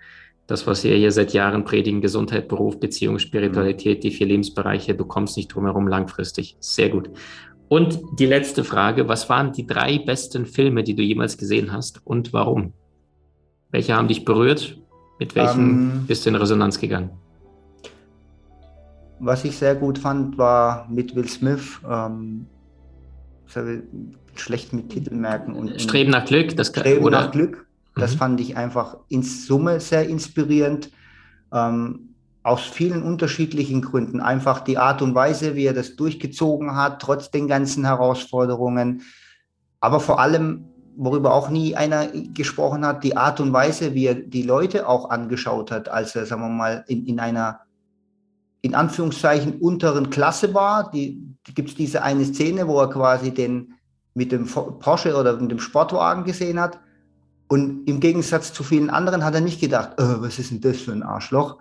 das, 0.46 0.66
was 0.66 0.85
wir 0.85 0.94
hier 0.96 1.11
seit 1.11 1.33
Jahren 1.33 1.64
predigen, 1.64 2.00
Gesundheit, 2.00 2.48
Beruf, 2.48 2.78
Beziehung, 2.78 3.18
Spiritualität, 3.18 4.04
die 4.04 4.11
vier 4.11 4.26
Lebensbereiche, 4.26 4.94
du 4.94 5.04
kommst 5.04 5.37
nicht 5.37 5.48
drum 5.48 5.64
herum 5.64 5.88
langfristig. 5.88 6.57
Sehr 6.61 6.90
gut. 6.90 7.11
Und 7.68 7.98
die 8.18 8.26
letzte 8.26 8.62
Frage, 8.62 9.09
was 9.09 9.28
waren 9.28 9.52
die 9.52 9.66
drei 9.66 9.98
besten 9.98 10.44
Filme, 10.44 10.85
die 10.85 10.94
du 10.94 11.02
jemals 11.02 11.38
gesehen 11.38 11.72
hast 11.72 12.07
und 12.07 12.33
warum? 12.33 12.72
Welche 13.70 13.94
haben 13.96 14.07
dich 14.07 14.24
berührt 14.24 14.78
Mit 15.18 15.35
welchem 15.35 15.61
ähm, 15.61 16.04
bist 16.07 16.24
du 16.24 16.30
in 16.30 16.37
Resonanz 16.37 16.78
gegangen? 16.78 17.11
Was 19.18 19.44
ich 19.44 19.57
sehr 19.57 19.74
gut 19.74 19.98
fand, 19.98 20.37
war 20.37 20.87
mit 20.90 21.16
Will 21.16 21.28
Smith. 21.28 21.80
Ähm, 21.88 22.46
schlecht 24.35 24.72
mit 24.72 24.90
Titelmerken 24.90 25.54
und 25.54 25.80
Streben 25.80 26.11
nach 26.11 26.24
Glück, 26.24 26.57
das 26.57 26.68
Streben 26.68 27.04
oder? 27.04 27.22
nach 27.22 27.30
Glück. 27.30 27.66
Das 27.96 28.14
mhm. 28.14 28.18
fand 28.18 28.40
ich 28.40 28.57
einfach 28.57 28.96
in 29.09 29.22
Summe 29.22 29.80
sehr 29.80 30.09
inspirierend. 30.09 30.90
Ähm, 31.52 32.14
aus 32.44 32.61
vielen 32.61 33.02
unterschiedlichen 33.02 33.80
Gründen. 33.80 34.20
Einfach 34.20 34.61
die 34.61 34.76
Art 34.76 35.00
und 35.00 35.14
Weise, 35.14 35.57
wie 35.57 35.64
er 35.64 35.72
das 35.72 35.96
durchgezogen 35.96 36.76
hat, 36.76 37.00
trotz 37.00 37.30
den 37.30 37.48
ganzen 37.48 37.87
Herausforderungen. 37.87 39.02
Aber 39.80 39.98
vor 39.98 40.20
allem, 40.20 40.66
worüber 40.94 41.33
auch 41.33 41.48
nie 41.48 41.74
einer 41.74 42.07
gesprochen 42.07 42.85
hat, 42.85 43.02
die 43.02 43.16
Art 43.16 43.40
und 43.40 43.52
Weise, 43.54 43.94
wie 43.94 44.07
er 44.07 44.14
die 44.14 44.42
Leute 44.42 44.87
auch 44.87 45.09
angeschaut 45.09 45.70
hat, 45.70 45.88
als 45.88 46.14
er, 46.14 46.26
sagen 46.26 46.42
wir 46.42 46.50
mal, 46.50 46.85
in, 46.87 47.07
in 47.07 47.18
einer 47.18 47.61
in 48.61 48.74
Anführungszeichen 48.74 49.61
unteren 49.61 50.11
Klasse 50.11 50.52
war. 50.52 50.90
Die, 50.90 51.22
die 51.46 51.54
gibt 51.54 51.70
es 51.70 51.74
diese 51.74 52.02
eine 52.02 52.26
Szene, 52.26 52.68
wo 52.68 52.78
er 52.78 52.90
quasi 52.90 53.33
den 53.33 53.74
mit 54.12 54.33
dem 54.33 54.46
Porsche 54.46 55.16
oder 55.16 55.37
mit 55.38 55.50
dem 55.50 55.59
Sportwagen 55.59 56.24
gesehen 56.24 56.61
hat. 56.61 56.78
Und 57.55 57.87
im 57.87 58.01
Gegensatz 58.01 58.53
zu 58.53 58.64
vielen 58.64 58.90
anderen 58.90 59.25
hat 59.25 59.37
er 59.37 59.40
nicht 59.40 59.61
gedacht, 59.61 59.90
oh, 59.99 60.17
was 60.19 60.40
ist 60.40 60.51
denn 60.51 60.61
das 60.61 60.79
für 60.79 60.90
ein 60.90 61.05
Arschloch, 61.05 61.59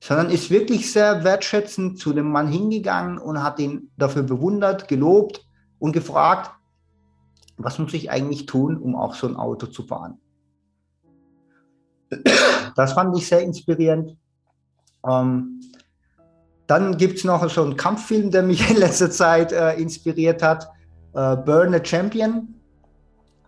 sondern 0.00 0.30
ist 0.30 0.50
wirklich 0.50 0.90
sehr 0.90 1.22
wertschätzend 1.22 1.96
zu 2.00 2.12
dem 2.12 2.32
Mann 2.32 2.48
hingegangen 2.48 3.18
und 3.18 3.40
hat 3.40 3.60
ihn 3.60 3.92
dafür 3.96 4.24
bewundert, 4.24 4.88
gelobt 4.88 5.46
und 5.78 5.92
gefragt, 5.92 6.50
was 7.56 7.78
muss 7.78 7.94
ich 7.94 8.10
eigentlich 8.10 8.46
tun, 8.46 8.78
um 8.78 8.96
auch 8.96 9.14
so 9.14 9.28
ein 9.28 9.36
Auto 9.36 9.68
zu 9.68 9.84
fahren. 9.84 10.18
Das 12.74 12.94
fand 12.94 13.16
ich 13.16 13.28
sehr 13.28 13.42
inspirierend. 13.42 14.16
Ähm, 15.08 15.60
dann 16.66 16.96
gibt 16.96 17.18
es 17.18 17.24
noch 17.24 17.48
so 17.48 17.62
einen 17.62 17.76
Kampffilm, 17.76 18.32
der 18.32 18.42
mich 18.42 18.68
in 18.72 18.76
letzter 18.76 19.12
Zeit 19.12 19.52
äh, 19.52 19.74
inspiriert 19.74 20.42
hat, 20.42 20.68
äh, 21.14 21.36
Burn 21.36 21.74
a 21.74 21.84
Champion. 21.84 22.57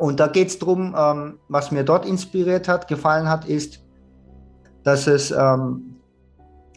Und 0.00 0.18
da 0.18 0.28
geht 0.28 0.48
es 0.48 0.58
darum, 0.58 0.94
ähm, 0.96 1.40
was 1.48 1.72
mir 1.72 1.84
dort 1.84 2.06
inspiriert 2.06 2.68
hat, 2.68 2.88
gefallen 2.88 3.28
hat, 3.28 3.44
ist, 3.44 3.80
dass 4.82 5.06
es, 5.06 5.30
ähm, 5.30 5.96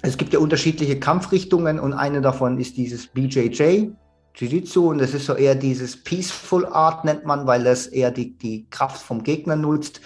es 0.01 0.17
gibt 0.17 0.33
ja 0.33 0.39
unterschiedliche 0.39 0.99
Kampfrichtungen 0.99 1.79
und 1.79 1.93
eine 1.93 2.19
davon 2.19 2.59
ist 2.59 2.75
dieses 2.75 3.07
BJJ, 3.07 3.91
Jiu-Jitsu, 4.36 4.89
und 4.89 4.97
das 4.97 5.13
ist 5.13 5.25
so 5.25 5.36
eher 5.36 5.55
dieses 5.55 6.03
Peaceful 6.03 6.65
Art, 6.65 7.05
nennt 7.05 7.25
man, 7.25 7.47
weil 7.47 7.63
das 7.63 7.88
eher 7.88 8.12
die, 8.12 8.38
die 8.38 8.67
Kraft 8.69 9.01
vom 9.01 9.23
Gegner 9.23 9.55
nutzt 9.55 10.01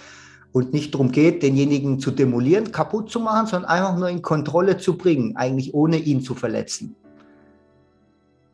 und 0.51 0.71
nicht 0.71 0.93
darum 0.93 1.11
geht, 1.11 1.41
denjenigen 1.41 1.99
zu 1.99 2.11
demolieren, 2.11 2.71
kaputt 2.71 3.09
zu 3.09 3.19
machen, 3.19 3.47
sondern 3.47 3.71
einfach 3.71 3.97
nur 3.97 4.09
in 4.09 4.21
Kontrolle 4.21 4.77
zu 4.77 4.95
bringen, 4.95 5.35
eigentlich 5.35 5.73
ohne 5.73 5.97
ihn 5.97 6.21
zu 6.21 6.35
verletzen. 6.35 6.95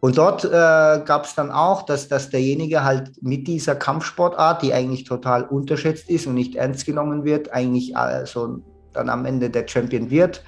Und 0.04 0.18
dort 0.18 0.44
äh, 0.44 0.50
gab 0.50 1.24
es 1.24 1.34
dann 1.34 1.50
auch, 1.50 1.84
dass, 1.84 2.10
dass 2.10 2.30
derjenige 2.30 2.84
halt 2.84 3.24
mit 3.24 3.48
dieser 3.48 3.74
Kampfsportart, 3.74 4.62
die 4.62 4.74
eigentlich 4.74 5.06
total 5.06 5.44
unterschätzt 5.44 6.10
ist 6.10 6.28
und 6.28 6.34
nicht 6.34 6.56
ernst 6.56 6.86
genommen 6.86 7.24
wird, 7.24 7.54
eigentlich 7.54 7.96
also 7.96 8.60
dann 8.92 9.08
am 9.08 9.26
Ende 9.26 9.50
der 9.50 9.66
Champion 9.66 10.10
wird. 10.10 10.44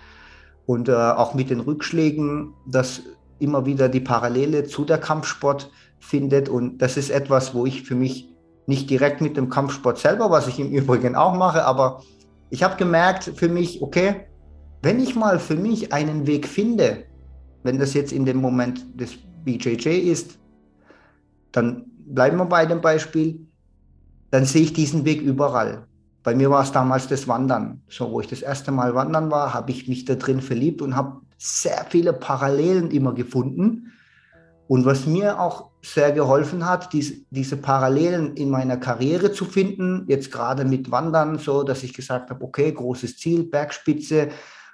Und 0.65 0.89
äh, 0.89 0.93
auch 0.93 1.35
mit 1.35 1.51
den 1.51 1.61
Rückschlägen, 1.61 2.53
dass 2.67 3.03
immer 3.39 3.65
wieder 3.65 3.87
die 3.87 4.01
Parallele 4.01 4.65
zu 4.65 4.83
der 4.83 4.97
Kampfsport 4.97 5.71
findet. 5.99 6.49
Und 6.49 6.79
das 6.79 6.97
ist 6.97 7.09
etwas, 7.09 7.55
wo 7.55 7.65
ich 7.65 7.83
für 7.83 7.95
mich 7.95 8.27
nicht 8.67 8.89
direkt 8.89 9.21
mit 9.21 9.37
dem 9.37 9.47
Kampfsport 9.47 9.99
selber, 9.99 10.29
was 10.31 10.49
ich 10.49 10.59
im 10.59 10.69
Übrigen 10.71 11.15
auch 11.15 11.33
mache, 11.33 11.63
aber 11.63 12.03
ich 12.49 12.61
habe 12.61 12.75
gemerkt 12.75 13.31
für 13.37 13.47
mich, 13.47 13.81
okay, 13.81 14.27
wenn 14.81 14.99
ich 14.99 15.15
mal 15.15 15.39
für 15.39 15.55
mich 15.55 15.93
einen 15.93 16.27
Weg 16.27 16.45
finde, 16.45 17.05
wenn 17.63 17.79
das 17.79 17.93
jetzt 17.93 18.11
in 18.11 18.25
dem 18.25 18.41
Moment 18.41 18.83
des 18.99 19.17
BJJ 19.45 20.09
ist, 20.09 20.37
dann 21.51 21.85
bleiben 22.05 22.37
wir 22.37 22.45
bei 22.45 22.65
dem 22.65 22.81
Beispiel, 22.81 23.47
dann 24.31 24.45
sehe 24.45 24.63
ich 24.63 24.73
diesen 24.73 25.05
Weg 25.05 25.21
überall. 25.21 25.87
Bei 26.23 26.33
mir 26.35 26.49
war 26.49 26.63
es 26.63 26.71
damals 26.71 27.07
das 27.07 27.27
Wandern. 27.27 27.81
So, 27.87 28.11
wo 28.11 28.19
ich 28.19 28.27
das 28.27 28.41
erste 28.41 28.71
Mal 28.71 28.95
wandern 28.95 29.29
war, 29.29 29.53
habe 29.53 29.71
ich 29.71 29.87
mich 29.87 30.05
da 30.05 30.15
drin 30.15 30.41
verliebt 30.41 30.81
und 30.81 30.95
habe 30.95 31.21
sehr 31.37 31.85
viele 31.89 32.13
Parallelen 32.13 32.89
immer 32.91 33.13
gefunden. 33.13 33.91
Und 34.67 34.85
was 34.85 35.05
mir 35.05 35.39
auch 35.39 35.69
sehr 35.83 36.11
geholfen 36.11 36.67
hat, 36.67 36.91
dies, 36.93 37.27
diese 37.29 37.57
Parallelen 37.57 38.35
in 38.35 38.49
meiner 38.49 38.77
Karriere 38.77 39.31
zu 39.31 39.45
finden, 39.45 40.05
jetzt 40.07 40.31
gerade 40.31 40.65
mit 40.65 40.89
Wandern, 40.89 41.37
so 41.37 41.61
dass 41.61 41.83
ich 41.83 41.93
gesagt 41.93 42.31
habe, 42.31 42.43
okay, 42.43 42.71
großes 42.71 43.17
Ziel, 43.17 43.43
Bergspitze, 43.43 44.29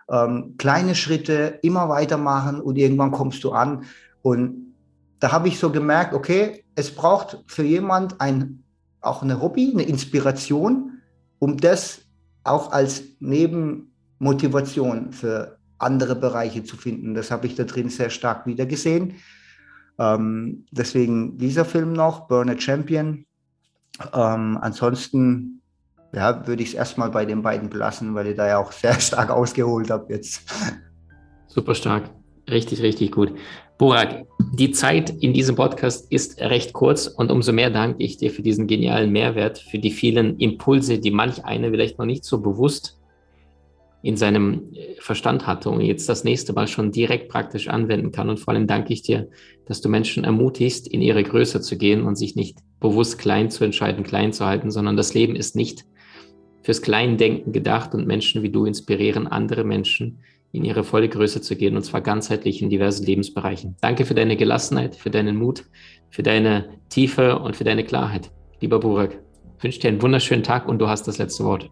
ähm, 0.10 0.56
kleine 0.58 0.96
Schritte, 0.96 1.60
immer 1.62 1.90
weitermachen 1.90 2.62
und 2.62 2.78
irgendwann 2.78 3.12
kommst 3.12 3.44
du 3.44 3.52
an. 3.52 3.84
Und 4.22 4.76
da 5.20 5.32
habe 5.32 5.48
ich 5.48 5.60
so 5.60 5.72
gemerkt, 5.72 6.14
okay, 6.14 6.64
es 6.76 6.94
braucht 6.94 7.44
für 7.48 7.64
jemand 7.64 8.20
ein, 8.22 8.64
auch 9.02 9.22
eine 9.22 9.42
Hobby, 9.42 9.72
eine 9.74 9.84
Inspiration, 9.84 11.00
um 11.40 11.58
das 11.58 12.02
auch 12.44 12.72
als 12.72 13.04
Nebenmotivation 13.20 15.12
für 15.12 15.58
andere 15.78 16.16
Bereiche 16.16 16.64
zu 16.64 16.78
finden. 16.78 17.14
Das 17.14 17.32
habe 17.32 17.48
ich 17.48 17.56
da 17.56 17.64
drin 17.64 17.90
sehr 17.90 18.10
stark 18.10 18.46
wiedergesehen. 18.46 19.16
Ähm, 20.00 20.66
deswegen 20.72 21.38
dieser 21.38 21.66
Film 21.66 21.94
noch, 21.94 22.28
Burn 22.28 22.50
a 22.50 22.60
Champion. 22.60 23.26
Ähm, 24.14 24.58
ansonsten 24.62 25.62
ja, 26.14 26.46
würde 26.48 26.64
ich 26.64 26.70
es 26.70 26.76
erstmal 26.76 27.10
bei 27.10 27.26
den 27.26 27.42
beiden 27.42 27.70
belassen, 27.70 28.16
weil 28.16 28.28
ich 28.28 28.38
da 28.38 28.48
ja 28.48 28.58
auch 28.58 28.72
sehr 28.72 28.94
stark 29.00 29.30
ausgeholt 29.30 29.90
habe 29.90 30.14
jetzt. 30.14 30.44
Super 31.48 31.76
stark. 31.76 32.10
Richtig, 32.50 32.82
richtig 32.82 33.12
gut. 33.12 33.34
Burak, 33.78 34.26
die 34.54 34.72
Zeit 34.72 35.10
in 35.10 35.34
diesem 35.34 35.56
Podcast 35.56 36.12
ist 36.12 36.40
recht 36.40 36.74
kurz 36.74 37.08
und 37.08 37.32
umso 37.32 37.52
mehr 37.52 37.70
danke 37.70 38.04
ich 38.04 38.18
dir 38.18 38.30
für 38.30 38.42
diesen 38.42 38.68
genialen 38.68 39.12
Mehrwert, 39.12 39.58
für 39.58 39.80
die 39.80 39.92
vielen 39.92 40.38
Impulse, 40.38 41.00
die 41.00 41.12
manch 41.12 41.44
eine 41.46 41.72
vielleicht 41.72 41.98
noch 41.98 42.06
nicht 42.06 42.24
so 42.24 42.42
bewusst 42.42 43.00
in 44.04 44.18
seinem 44.18 44.74
äh, 44.74 44.96
Verstand 45.00 45.46
hatte 45.48 45.70
und 45.70 45.82
jetzt 45.82 46.10
das 46.10 46.24
nächste 46.24 46.54
Mal 46.54 46.68
schon 46.68 46.92
direkt 46.92 47.30
praktisch 47.30 47.68
anwenden 47.68 48.12
kann. 48.12 48.30
Und 48.30 48.40
vor 48.40 48.54
allem 48.54 48.68
danke 48.68 48.94
ich 48.94 49.04
dir, 49.04 49.30
dass 49.66 49.82
du 49.82 49.90
Menschen 49.90 50.24
ermutigst, 50.24 50.88
in 50.88 51.02
ihre 51.02 51.24
Größe 51.24 51.62
zu 51.62 51.78
gehen 51.78 52.04
und 52.04 52.16
sich 52.16 52.36
nicht 52.36 52.58
bewusst 52.80 53.20
klein 53.20 53.50
zu 53.50 53.64
entscheiden, 53.64 54.04
klein 54.04 54.34
zu 54.34 54.46
halten, 54.46 54.72
sondern 54.72 54.98
das 54.98 55.14
Leben 55.14 55.36
ist 55.36 55.56
nicht 55.56 55.86
fürs 56.64 56.82
Kleindenken 56.82 57.54
gedacht 57.54 57.94
und 57.94 58.08
Menschen 58.08 58.44
wie 58.44 58.50
du 58.50 58.66
inspirieren 58.66 59.28
andere 59.28 59.64
Menschen, 59.64 60.20
in 60.52 60.66
ihre 60.66 60.84
volle 60.84 61.10
Größe 61.10 61.42
zu 61.42 61.56
gehen 61.56 61.76
und 61.76 61.84
zwar 61.84 62.02
ganzheitlich 62.02 62.62
in 62.62 62.70
diversen 62.70 63.06
Lebensbereichen. 63.06 63.78
Danke 63.82 64.06
für 64.06 64.16
deine 64.16 64.36
Gelassenheit, 64.36 64.96
für 64.96 65.10
deinen 65.10 65.38
Mut, 65.38 65.66
für 66.10 66.24
deine 66.24 66.70
Tiefe 66.90 67.40
und 67.40 67.56
für 67.56 67.64
deine 67.64 67.84
Klarheit. 67.84 68.32
Lieber 68.60 68.80
Burak, 68.80 69.18
wünsche 69.60 69.80
dir 69.80 69.88
einen 69.88 70.02
wunderschönen 70.02 70.44
Tag 70.44 70.68
und 70.68 70.80
du 70.80 70.88
hast 70.88 71.08
das 71.08 71.18
letzte 71.18 71.46
Wort. 71.46 71.70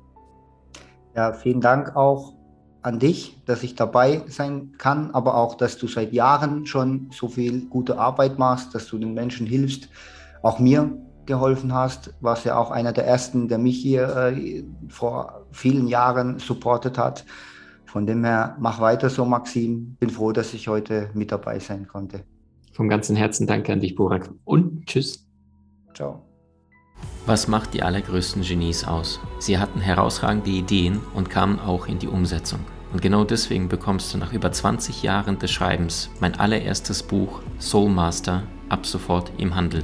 Ja, 1.15 1.33
vielen 1.33 1.61
Dank 1.61 1.95
auch 1.95 2.33
an 2.81 2.99
dich, 2.99 3.41
dass 3.45 3.63
ich 3.63 3.75
dabei 3.75 4.23
sein 4.27 4.73
kann, 4.77 5.11
aber 5.11 5.35
auch, 5.35 5.55
dass 5.55 5.77
du 5.77 5.87
seit 5.87 6.13
Jahren 6.13 6.65
schon 6.65 7.09
so 7.11 7.27
viel 7.27 7.65
gute 7.65 7.99
Arbeit 7.99 8.39
machst, 8.39 8.73
dass 8.73 8.87
du 8.87 8.97
den 8.97 9.13
Menschen 9.13 9.45
hilfst, 9.45 9.89
auch 10.41 10.59
mir 10.59 10.97
geholfen 11.25 11.73
hast, 11.73 12.13
warst 12.21 12.45
ja 12.45 12.57
auch 12.57 12.71
einer 12.71 12.93
der 12.93 13.05
ersten, 13.05 13.49
der 13.49 13.57
mich 13.57 13.77
hier 13.77 14.15
äh, 14.15 14.63
vor 14.87 15.45
vielen 15.51 15.87
Jahren 15.87 16.39
supportet 16.39 16.97
hat. 16.97 17.25
Von 17.89 18.05
dem 18.05 18.23
her, 18.23 18.55
mach 18.59 18.79
weiter 18.79 19.09
so, 19.09 19.25
Maxim. 19.25 19.95
Bin 19.99 20.11
froh, 20.11 20.31
dass 20.31 20.53
ich 20.53 20.67
heute 20.67 21.09
mit 21.15 21.31
dabei 21.31 21.57
sein 21.57 21.87
konnte. 21.87 22.23
Vom 22.71 22.87
ganzen 22.87 23.15
Herzen 23.15 23.47
danke 23.47 23.73
an 23.73 23.79
dich, 23.79 23.95
Burak. 23.95 24.29
Und 24.43 24.85
tschüss. 24.85 25.27
Ciao. 25.95 26.23
Was 27.25 27.47
macht 27.47 27.73
die 27.73 27.81
allergrößten 27.81 28.43
Genies 28.43 28.83
aus? 28.83 29.19
Sie 29.39 29.57
hatten 29.57 29.79
herausragende 29.79 30.51
Ideen 30.51 31.01
und 31.15 31.31
kamen 31.31 31.59
auch 31.59 31.87
in 31.87 31.97
die 31.97 32.07
Umsetzung. 32.07 32.59
Und 32.93 33.01
genau 33.01 33.23
deswegen 33.23 33.69
bekommst 33.69 34.13
du 34.13 34.19
nach 34.19 34.33
über 34.33 34.51
20 34.51 35.01
Jahren 35.01 35.39
des 35.39 35.49
Schreibens 35.49 36.11
mein 36.19 36.39
allererstes 36.39 37.01
Buch 37.01 37.41
Soul 37.59 37.89
Master 37.89 38.43
ab 38.69 38.85
sofort 38.85 39.31
im 39.37 39.55
Handel. 39.55 39.83